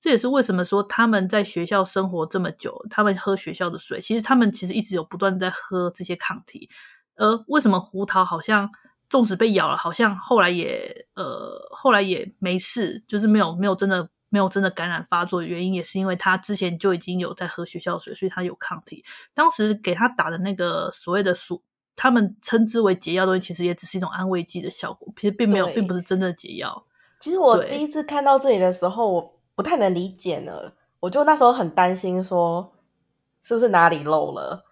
[0.00, 6.68] 这也是为什么说他们在学校生活这么久，他们喝学校的水，其实他们其实一直有不断在喝这些抗体。
[7.16, 8.70] 而为什么胡桃好像
[9.10, 19.04] 纵使被咬了，好像后来也呃后来也没事，就是没有没有真的没有真的感染发作的原因，也是因为他之前就已经有在喝学校水，所以他有抗体。
[19.34, 21.60] 当时给他打的那个所谓的鼠，
[21.98, 26.84] 他们称之为解药的东西，其实也只是一种安慰剂的效果，其实并没有，并不是真正的解药。
[27.18, 30.52] 其实我第一次看到这里的时候，我不太能理解呢，
[31.00, 32.72] 我就那时候很担心说
[33.42, 34.64] 是不是哪里漏了，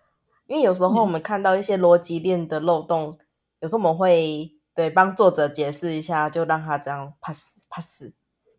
[0.46, 3.10] 因为有时候我们看到一些逻辑链的漏洞。
[3.10, 3.18] 嗯
[3.60, 8.04] 有时候我们会对帮作者解释一下，就让他这样 pass pass，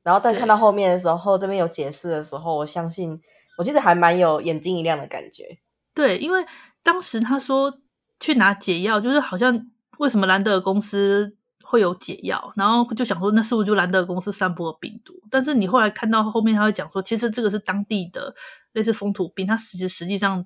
[0.01, 3.21] 然后但看到后面的时候，这边有解释的时候，我相信
[3.59, 5.59] 我其实还蛮有眼睛一亮的感觉。
[5.93, 6.43] 对，因为
[6.81, 7.71] 当时他说
[8.19, 15.13] 去拿解药，就是好像为什么兰德尔公司会有解药，然后就想说那是不是就兰德尔公司散播病毒？
[15.29, 18.33] 但是你后来看到后面，他会讲说，其实这个是当地的
[18.73, 20.43] 类似风土病，它实实际上。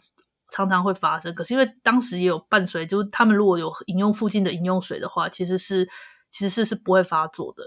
[0.54, 5.88] 常常会发生，可是因为当时也有伴随，就是他们如果有饮用附近的饮用水的话，其实是
[6.30, 7.64] 其实是是不会发作的，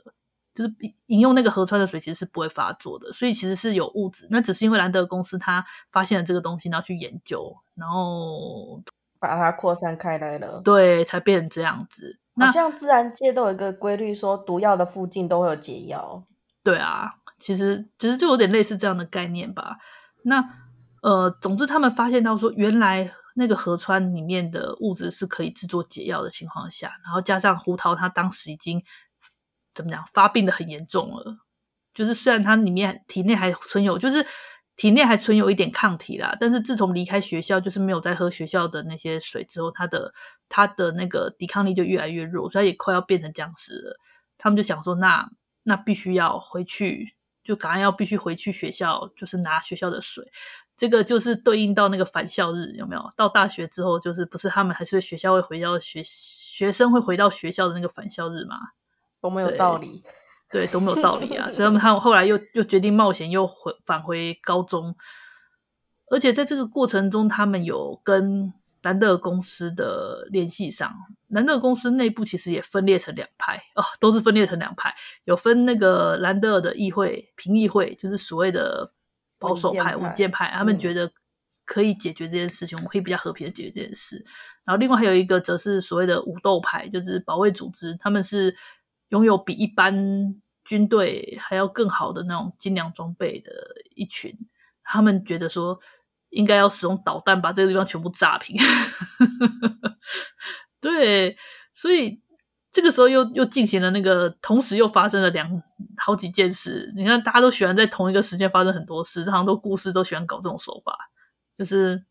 [0.54, 0.74] 就是
[1.06, 8.82] 饮用那个河川的水其实是不会发作的，所以其实是有物质，那只是因为兰德公司他发现了这个东西，然后去研究，然后
[9.26, 12.18] 把它扩散开来了，对，才变成这样子。
[12.34, 16.22] 那好像自然界都有一个规律，说毒药的附近都会有解药。
[16.62, 19.78] 对啊，其实其实就有点类似这样的概念吧。
[20.24, 20.42] 那。
[21.04, 28.82] 呃，总之他们发现到说，原来那个河川里面的物质是可以制作解药的情况下，然后加上胡桃他当时已经
[29.74, 31.40] 怎么讲发病的很严重了，
[31.92, 34.24] 就是虽然他里面体内还存有，就是
[34.76, 40.12] 体内还存有一点抗体啦，但是自从离开学校，就是没有再喝学校的那些水之后，他的
[40.48, 43.96] 他的那个抵抗力就越来越弱，所以他也快要变成僵尸了。
[44.36, 45.30] 他们就想说，那
[45.62, 47.14] 那必须要回去，
[47.44, 50.30] 就赶快要必须回去学校，就是拿学校的水。
[50.76, 53.12] 这个就是对应到那个返校日，有没有？
[53.16, 58.56] 到大学之后，就是不是他们还是学校会回到学学生会回到学校的那个返校日嘛？
[59.20, 60.02] 都没有道理，
[60.54, 61.48] 对，对，都没有道理啊！
[61.52, 64.94] 所以他们他后来又又决定冒险，又回返回高中。
[66.10, 68.52] 而且在这个过程中，他们有跟
[68.82, 70.94] 兰德尔公司的联系上。
[71.28, 74.94] 兰德尔公司内部其实也分裂成两派哦，都是分裂成两派，
[75.24, 78.92] 有分那个兰德尔的议会评议会，就是所谓的。
[79.36, 81.10] 保守派、稳健派，他们觉得
[81.66, 84.24] 可以解决这件事情，嗯、我们可以比较和平的解决这件事。
[84.64, 88.56] 然后另外还有一个则是所谓的武斗派，就是保卫组织，他们是
[89.08, 90.34] 拥有比一般
[90.64, 93.52] 军队还要更好的那种精良装备的
[93.94, 94.36] 一群。
[94.82, 95.78] 他们觉得说
[96.30, 98.56] 应该要使用导弹把这个地方全部炸平。
[100.80, 101.36] 对，
[101.72, 102.22] 所以。
[102.74, 105.48] 这个时候又又进行了那个，同时又发生了两
[105.96, 106.92] 好几件事。
[106.96, 110.98] 你看，大家都喜欢在同一个时间发生很多事，好像都故事都喜欢搞这种手法，
[111.56, 112.04] 就是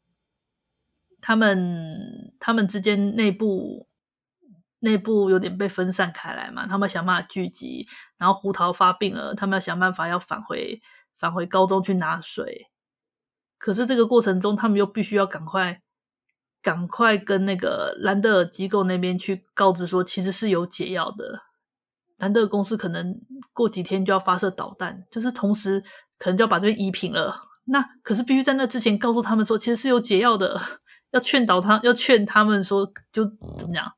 [1.19, 3.85] 他们他们之间内部
[4.83, 10.79] 内部有点被分散开来嘛，他们想办法聚集，然后胡桃发病了，他们要想办法要返回
[11.17, 12.67] 返回高中去拿水，
[13.57, 15.81] 可是这个过程中，他们又必须要赶快。
[16.61, 21.41] 赶快跟那个兰德尔机构那边去告知说，其实是有解药的。
[22.19, 23.19] 兰德尔公司可能
[23.51, 25.83] 过几天就要发射导弹，就是同时
[26.17, 27.35] 可能就要把这边夷平了。
[27.65, 30.57] 那可是必须在那之前告诉他们说，其实是有解药的，
[31.11, 33.25] 要劝导他，要劝他们说，就
[33.59, 33.91] 怎么样？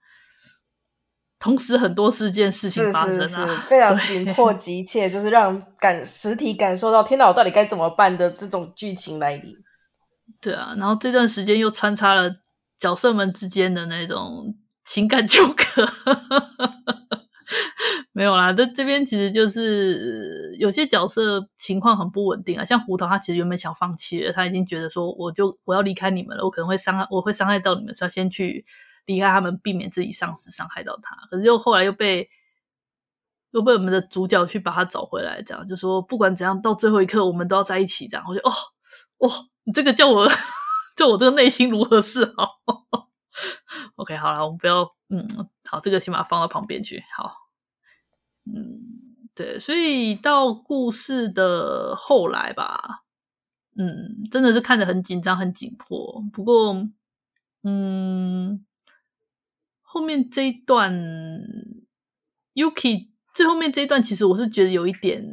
[1.39, 9.53] 同时很多事件事情发生啊，是是是非常 紧迫急切，就是让感实体感受到天哪，我到底该怎么办的这种剧情来临。
[10.41, 12.31] 对啊，然后这段时间又穿插了。
[12.77, 15.88] 角色们之间的那种情感纠葛，
[18.11, 18.51] 没有啦。
[18.51, 28.65] 这这边其实就是有些角色情况很不稳定啊，像胡桃，他其实原本想放弃了，他已经觉得说，我就我要离开你们了，我可能会伤害，我会伤害到你们，所以要先去
[29.05, 31.15] 离开他们，避免自己丧失伤害到他。
[31.29, 32.29] 可是又后来又被
[33.51, 38.07] 又被我们的主角去把他找回来，这样就说不管怎样，到最后一刻我们都要在一起。
[38.07, 38.51] 这样，我就哦
[39.19, 39.29] 哦，
[39.63, 40.29] 你这个叫我。
[40.95, 42.61] 叫我这个内心如何是好
[43.97, 45.27] ？OK，好了，我们不要，嗯，
[45.65, 47.03] 好，这个起码放到旁边去。
[47.17, 47.33] 好，
[48.45, 48.79] 嗯，
[49.35, 53.03] 对，所以到故事的后来吧，
[53.77, 56.23] 嗯，真的是看得很紧张、很紧迫。
[56.31, 56.73] 不过，
[57.63, 58.65] 嗯，
[59.95, 60.93] 后面这一段
[62.53, 65.25] ，Yuki 最后面这一段，其实我是觉得有一点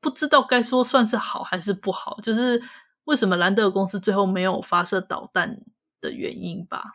[0.00, 2.62] 不知道该说算是好还是不好，就是。
[3.06, 5.60] 为什么兰德公司最后没有发射导弹
[6.00, 6.94] 的原因吧？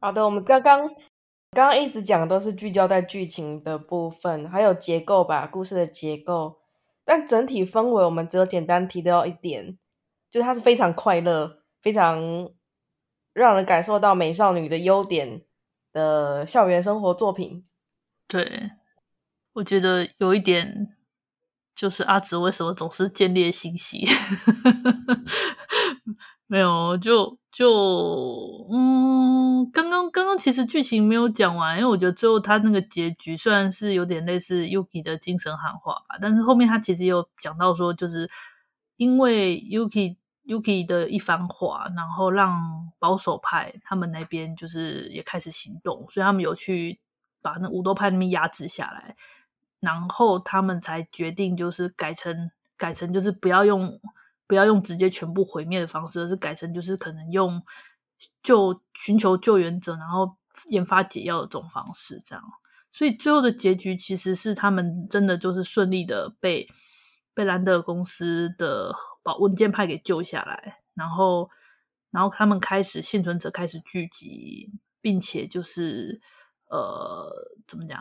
[0.00, 0.88] 好的，我们刚刚
[1.50, 6.62] 刚刚一直讲的都是聚焦在剧情的部分，还有结构吧，故事的结构。
[7.04, 9.76] 但整体氛围，我们只有简单提到一点，
[10.30, 12.48] 就是它是非常快乐、非常
[13.36, 15.42] 让人感受到美少女的优点
[15.92, 17.66] 的校园生活作品。
[18.26, 18.70] 对，
[19.52, 20.96] 我觉得有一点
[21.74, 24.08] 就是阿紫为什么总是建立信息？
[26.46, 38.30] 没有，就就嗯，刚刚刚刚其实剧情没有讲完，因为我觉得最后他那个结局虽然是有点类似 Yuki 的精神喊话吧，但是后面他其实有讲到说，就是
[38.96, 40.16] 因为 Yuki
[40.46, 46.98] Yuki 的一番话，然后让保守派他们那边就是也开始行动，所以他们有去。
[47.42, 49.14] 把那武斗派那边压制下来，
[49.78, 54.00] 然后他们才决定就是改成改成就是不要用
[54.48, 57.62] 不要用直接全部毁灭的方式，而是改成就是可能用
[58.42, 60.36] 救寻求救援者，然后
[60.70, 62.42] 研发解药的这种方式，这样。
[62.90, 66.68] 所以最后的结局其实是他们真的就是顺利的被
[67.32, 68.92] 被兰德公司的
[69.26, 71.50] 把文件派给救下来，然后
[72.10, 74.70] 然后他们开始幸存者开始聚集，
[75.00, 76.22] 并且就是。
[76.68, 77.32] 呃，
[77.68, 77.96] 怎么讲？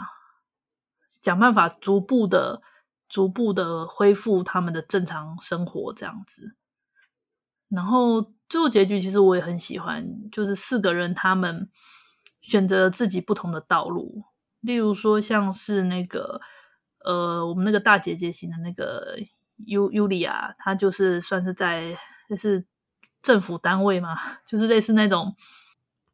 [1.21, 2.63] 想办法逐步的、
[3.07, 6.55] 逐步的恢复他们的正常生活，这样子。
[7.69, 11.69] 然后最后结局其实我也很喜欢，就是四个人他们
[12.41, 14.23] 选择自己不同的道路。
[14.61, 16.41] 例如说，像是那个
[17.03, 19.19] 呃，我们那个大姐姐型的那个
[19.66, 21.97] 尤尤里亚，他就是算是在
[22.30, 22.66] 就是
[23.22, 25.36] 政府单位嘛， 就是类似那种。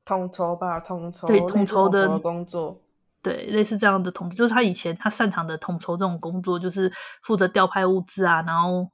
[0.04, 2.82] 统筹吧，统筹，对，统筹的，的工作，
[3.22, 8.90] 对，类似这样的统筹，就是他以前他擅长的统筹这种工作，就是负责调派物资啊，然后，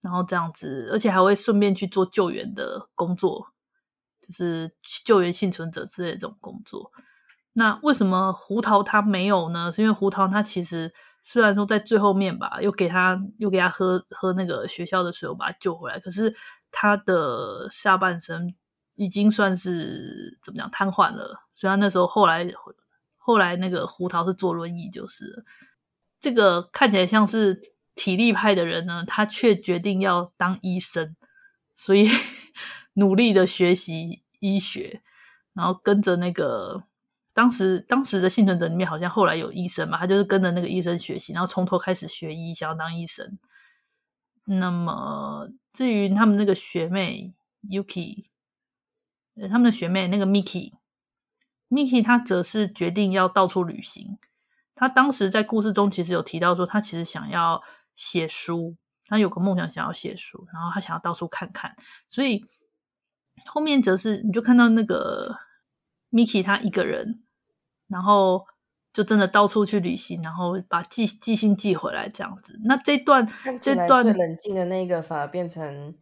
[0.00, 3.48] 然后这样子，而且还会顺便去做救援的工作，
[4.20, 4.72] 就是
[5.04, 6.92] 救援幸存者之类的这种工作。
[7.54, 9.70] 那为什么胡桃他没有呢？
[9.72, 10.94] 是因为胡桃他其实
[11.24, 16.32] 虽然说在最后面吧，又给他又给他喝喝那个学校的水，我把他救回来，可是
[16.70, 18.54] 他的下半身。
[18.96, 22.48] 已经算是怎么讲瘫痪了，虽然那时候后来
[23.16, 25.44] 后来那个胡桃是坐轮椅，就是
[26.20, 27.60] 这个看起来像是
[27.96, 31.16] 体力派的人呢，他却决定要当医生，
[31.74, 32.08] 所以
[32.94, 35.02] 努力的学习医学，
[35.54, 36.84] 然后跟着那个
[37.34, 43.38] 当时当时的幸存者里面好像后来有医生嘛，他就是跟着那个医生学习，然后从头开始学医，想要当医生。
[44.46, 47.34] 那么至于他们那个学妹
[47.68, 48.28] Yuki。
[49.50, 54.16] 他们的学妹那个 Miki，Miki 她则是决定要到处旅行。
[54.76, 57.60] 他当时在故事中其实有提到说，他其实想要
[57.96, 58.76] 写书，
[59.06, 61.74] 他有个梦想想要写书，然后他想要到处看看。
[62.08, 62.46] 所以
[63.46, 65.36] 后面则是你就看到那个
[66.12, 67.23] Miki 他一个人，
[67.94, 68.44] 然后
[68.92, 72.58] 就真的到处去旅行，然后把寄寄信寄回来这样子。
[72.64, 73.24] 那这段
[73.60, 75.94] 这段最冷静的那个反而变成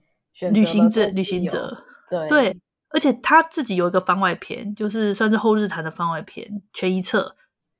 [0.52, 2.60] 旅行者，旅行者对对。
[2.94, 7.36] 而且他自己有一个番外篇，就是算是后日谈的番外篇全一册，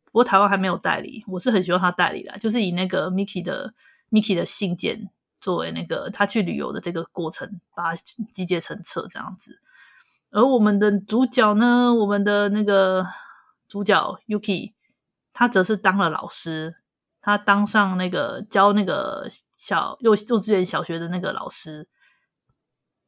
[0.07, 3.75] 不过台湾还没有代理，我是很希望他代理的，就是以那个 Miki 的
[4.11, 8.03] Miki 的信件作为那个他去旅游的这个过程，把它
[8.33, 9.61] 集结成册这样子。
[10.31, 13.07] 而我们的主角呢，我们的那个
[13.73, 14.75] 主角 Yuki，
[15.33, 16.75] 他则是当了老师，
[17.23, 21.89] 他当上那个教那个小幼幼稚园小学的那个老师。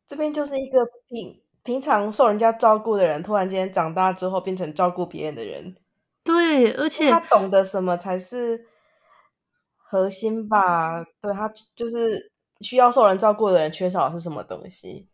[0.06, 1.38] 这边就是一个平。
[1.62, 5.74] 平常受人家照顾的人，突然间长大之后变成照顾别人的人，
[6.22, 8.66] 对，而且他懂得什么才是
[9.76, 11.02] 核心吧？
[11.22, 15.08] 对，他就是需要受人照顾的人，缺少的是什么东西？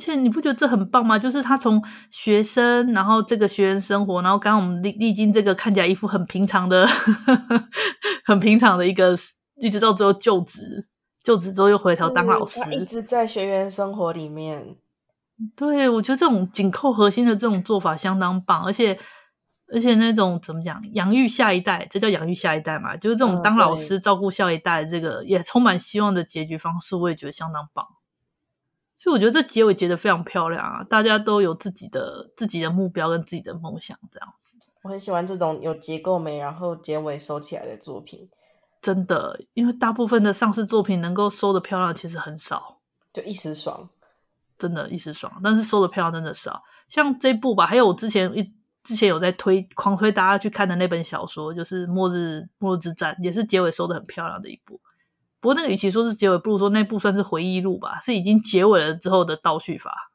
[0.00, 1.18] 而且你不觉得这很棒吗？
[1.18, 6.86] 就是他从学生，然后这个学员生活，然后刚刚我们历历经这个看起来一副很平常的、
[8.24, 9.14] 很平常的一个，
[9.60, 10.86] 一直到最后就职，
[11.22, 14.74] 就职之后又回头当老师，他一直在学员生活里面。
[15.54, 18.98] 对，我觉得这种紧扣核心的这种做法相当棒，而且
[19.70, 27.84] 而且那种怎么讲，养育下一代，这叫养育下一代嘛，就是这种当老师照顾下一代，这个也充满希望的结局方式，我也觉得相当棒。
[29.00, 34.54] 所以我觉得这结尾结得非常漂亮啊，大家都有自己的自己的目标跟自己的梦想，这样子。
[34.82, 38.28] 我很喜欢这种有结构美，然后结尾收起来的作品。
[38.82, 42.80] 真的，因为大部分的上市作品能够收的漂亮，其实很少，
[43.10, 43.88] 就一时爽。
[44.58, 46.62] 真的一时爽，但是收的漂亮真的少。
[46.86, 48.52] 像这部吧，还有我之前一
[48.84, 54.78] 之前有在推狂推大家去看的那本小说，就是《末日末日之战》，也是结尾收的很漂亮的一部。
[55.40, 60.12] 不过那个与其说是结尾，不如说那部算是回忆录吧，是已经结尾了之后的倒叙法。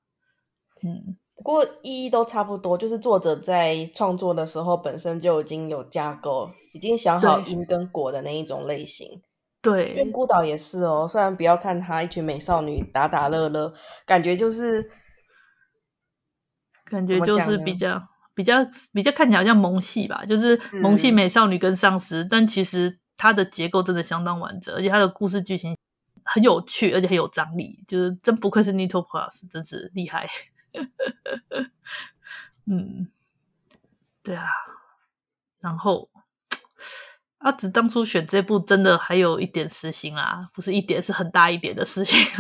[0.84, 9.22] 嗯，不过意义都差不多，就是作者在创作的时候本身就已经有架构，已经想好因跟果的那一种类型。
[9.62, 11.08] 对，因为孤岛也是哦。
[11.08, 13.74] 虽然不要看他一群美少女打打乐乐，
[14.06, 14.88] 感觉就是
[16.86, 18.00] 感觉就是比较
[18.36, 18.58] 比较
[18.94, 25.78] 比较看起来好像萌系吧，就是萌系美少女跟丧尸，但其实它的结构真的相当完整，而且它的故事剧情
[26.24, 30.28] 很有趣，而且很有张力，就是真不愧是 Nito Plus，真是厉害。
[32.68, 33.08] 嗯，
[34.24, 34.50] 对啊，
[35.60, 36.10] 然后
[37.38, 42.18] 阿紫当初选这部真的还有一点私心啊，不是一点，是很大一点的私心。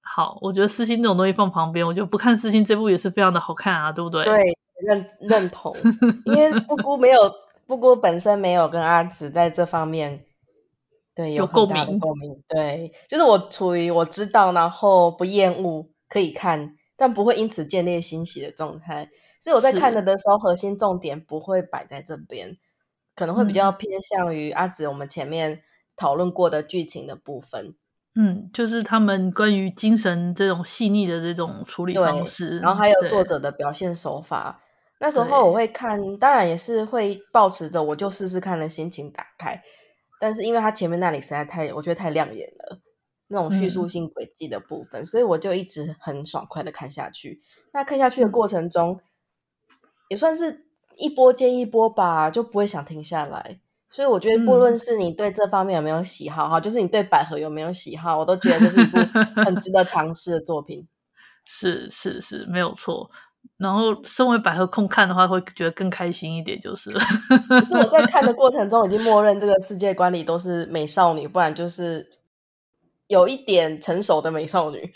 [0.00, 4.24] 好，我觉得私心这种东西放旁边，我就不看私心这部也是非常的好看啊，对不对？
[4.24, 5.74] 对，认 认同，
[6.24, 7.32] 因为布姑没有
[7.66, 10.24] 布姑本身没有跟阿紫在这方面
[11.14, 19.10] 对有共鸣共鸣，对，就是我处于我知道，然后不厌恶可以看，但不会因此建立欣喜的状态，
[19.40, 22.56] 所以我在看的的时候，核心重点不会摆在这边，
[23.16, 25.62] 可能会比较偏向于阿紫我们前面
[25.96, 27.74] 讨论过的剧情的部分。
[28.14, 34.60] 嗯，就是他们关于精神这种细腻的这种处理方式，然后还有作者的表现手法。
[35.00, 39.62] 那时候我会看，当然也是会抱持着我就试试看的心情打开。
[40.20, 42.80] 但是因为它前面那里实在太，我觉得太亮眼了，
[43.28, 47.40] 那种叙述性轨迹的部分，嗯，所以我就一直很爽快的看下去。
[47.72, 48.98] 那看下去的过程中，
[50.08, 53.60] 也算是一波接一波吧，就不会想停下来。
[53.90, 58.98] 所以我觉得，不论是你对这方面有没有喜好，哈、嗯，就是你对百合有没有喜好，我都觉得这是一部
[59.42, 60.86] 很值得尝试的作品。
[61.46, 63.08] 是是是，没有错。
[63.56, 67.00] 然后，身为百合控看的话，会觉得更开心一点，就是了。
[67.48, 72.06] 可是我在看的 过程中，已经默认这个世界观里都是美少女，不然就是
[73.08, 74.92] 有一点成熟的美少女。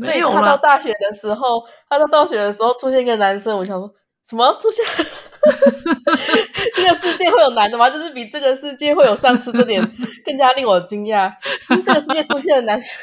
[0.00, 3.88] 所以他到大学的时候，他到大学的时候出现一个男生，我想说
[4.28, 4.84] 什么出现？
[6.74, 7.88] 这个世界会有男的吗？
[7.88, 9.80] 就是比这个世界会有丧尸这点
[10.24, 11.32] 更加令我惊讶。
[11.68, 12.98] 这个世界出现的男生，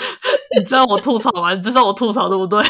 [0.58, 1.54] 你知道我吐槽吗？
[1.54, 2.62] 你知道我吐槽对不对？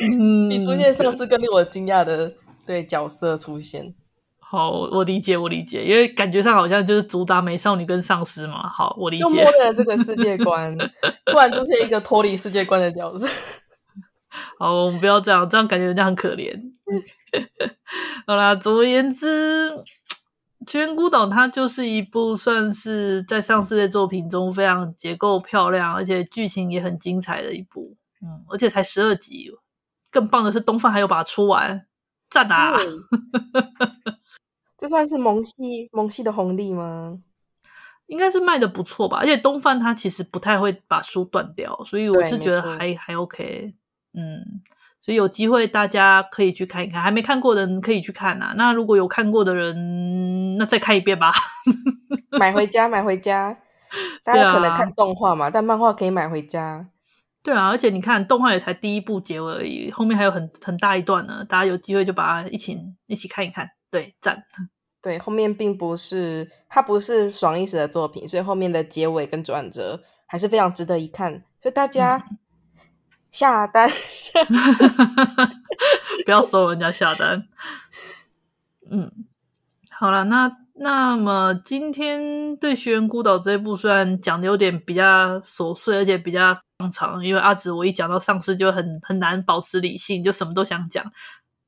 [0.00, 2.32] 嗯，比出现上次更令我惊讶的
[2.66, 3.94] 对角色出现。
[4.38, 8.66] 好，我理解，我理解，因为感觉上好像就是主打美少女跟丧尸嘛。
[8.68, 9.22] 好，我理解。
[9.22, 10.76] 又摸了这个世界观，
[11.26, 13.28] 突然出现一个脱离世界观的角色。
[14.58, 16.58] 好，我们不要这样，这样感觉人家很可怜。
[18.26, 19.70] 好啦，总而言之，
[20.68, 27.96] 《奇缘孤岛》它就是一部算是在上世类作品中非常结构漂亮，而且剧情也很精彩的一部。
[28.20, 29.50] 嗯，而且才十二集，
[30.10, 31.86] 更棒的是东方还有把它出完，
[32.28, 32.76] 赞啊！
[34.76, 37.18] 这算是萌系萌系的红利吗？
[38.06, 39.18] 应该是卖的不错吧。
[39.18, 43.74] 而且东贩他其实不太会把书断掉，所以我是觉得还还 OK。
[44.12, 44.60] 嗯，
[45.08, 48.52] 所以有机会大家可以去看一看，还没看过的人可以去看啊。
[48.58, 51.32] 那如果有看过的人，那再看一遍吧。
[52.38, 53.56] 买回家，买回家。
[54.22, 56.86] 大家可能看动画嘛，啊、但漫画可以买回家。
[57.42, 61.42] 对啊，而且你看动画也才第一部结尾而已，后面还有很很大一段呢。
[61.42, 63.66] 大家有机会就把它一起一起看一看。
[63.90, 64.44] 对，赞。
[65.00, 71.32] 对，后面并不是它不是爽一时的作品，所以后面的结尾跟转折还是非常值得一看。
[71.58, 72.22] 所以大家。
[73.28, 73.88] 嗯下单，
[76.24, 77.46] 不要收人家下单。
[78.90, 79.12] 嗯，
[79.90, 86.58] 好了，那那么今天对《学员孤岛》这一部，虽然讲的有点比较琐碎，而且比较
[86.90, 91.04] 长，因为阿紫我一讲到丧尸就很很难保持理性，就什么都想讲。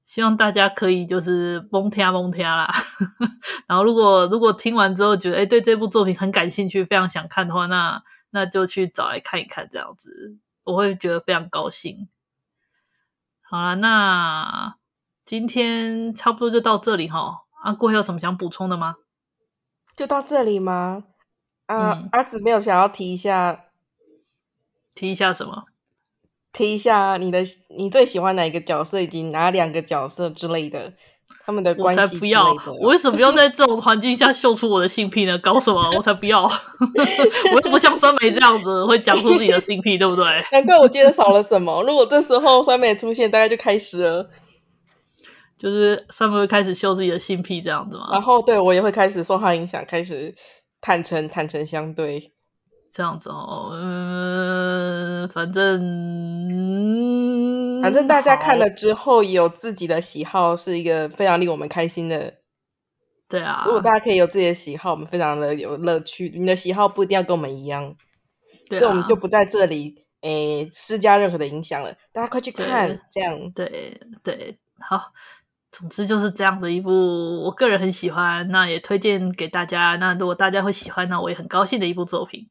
[0.07, 2.69] 希望大家可以就是蒙听蒙听啦。
[3.69, 10.37] 然后如果如果听完之后觉得哎对这部作品很感兴趣，非常想看的话，那那就去找来看一看，这样子。
[10.71, 12.09] 我会觉得非常高兴。
[13.43, 14.77] 好了，那
[15.25, 17.43] 今天差不多就到这里哈。
[17.63, 18.97] 阿过还有什么想补充的吗？
[19.97, 21.05] 就到这里吗？
[21.67, 23.67] 啊，嗯、阿紫没有想要提一下，
[24.95, 25.67] 提一下什么？
[26.53, 27.41] 提一下你的
[27.77, 30.95] 你最喜欢哪一个角色，以及哪两个角色之类的。
[31.45, 32.55] 他们的关系，我才不要！
[32.81, 35.37] 我为什么要在这种环境下秀出我的性癖呢？
[35.39, 35.91] 搞什么？
[35.97, 36.45] 我才不要！
[37.55, 40.25] 我又不像酸梅这样子会讲出自己的性癖，对不对？
[40.53, 41.83] 难怪我今天少了什么。
[41.83, 44.31] 如果这时候酸梅出现，大概就开始了，
[45.59, 48.09] 就是酸梅会开始秀自己的性癖这样子吗？
[48.13, 50.35] 然后对我也会开始受他影响，开始
[50.81, 52.33] 坦诚坦诚相对。
[52.93, 55.81] 这样子哦，嗯，反正
[57.83, 62.35] 反正大家看了之后有自己的喜好，是一个非常令我们开心的。
[63.29, 66.33] 对啊，如果大家可以有自己的喜好，我们非常的有乐趣。
[66.37, 67.95] 你的喜好不一定要跟我们一样，
[68.69, 71.95] 对啊，所以我们就不在这里诶施加任何的影响了。
[72.13, 75.13] 大家快去看，这样对对，好。
[75.73, 76.91] 总之就是这样的一部，
[77.45, 79.95] 我个人很喜欢，那也推荐给大家。
[80.01, 82.51] 那如果大家会喜欢，那我也很高兴的一部作品。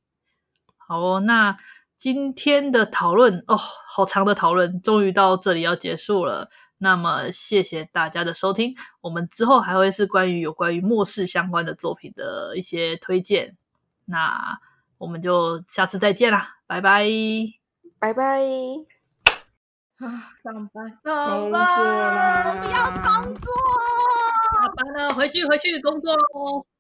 [0.90, 1.56] 好哦，那
[1.96, 6.50] 今天的讨论哦，好长的讨论，终于到这里要结束了。
[6.80, 13.56] 那么谢谢大家的收听，我们之后还会是关于有关于末世相关的作品的一些推荐。
[14.06, 14.60] 那
[14.98, 17.08] 我们就下次再见啦，拜拜，
[18.00, 18.42] 拜拜。
[20.00, 23.54] 啊，上班，工作啦，我不要工作，
[24.54, 26.66] 下班了，回去回去工作喽。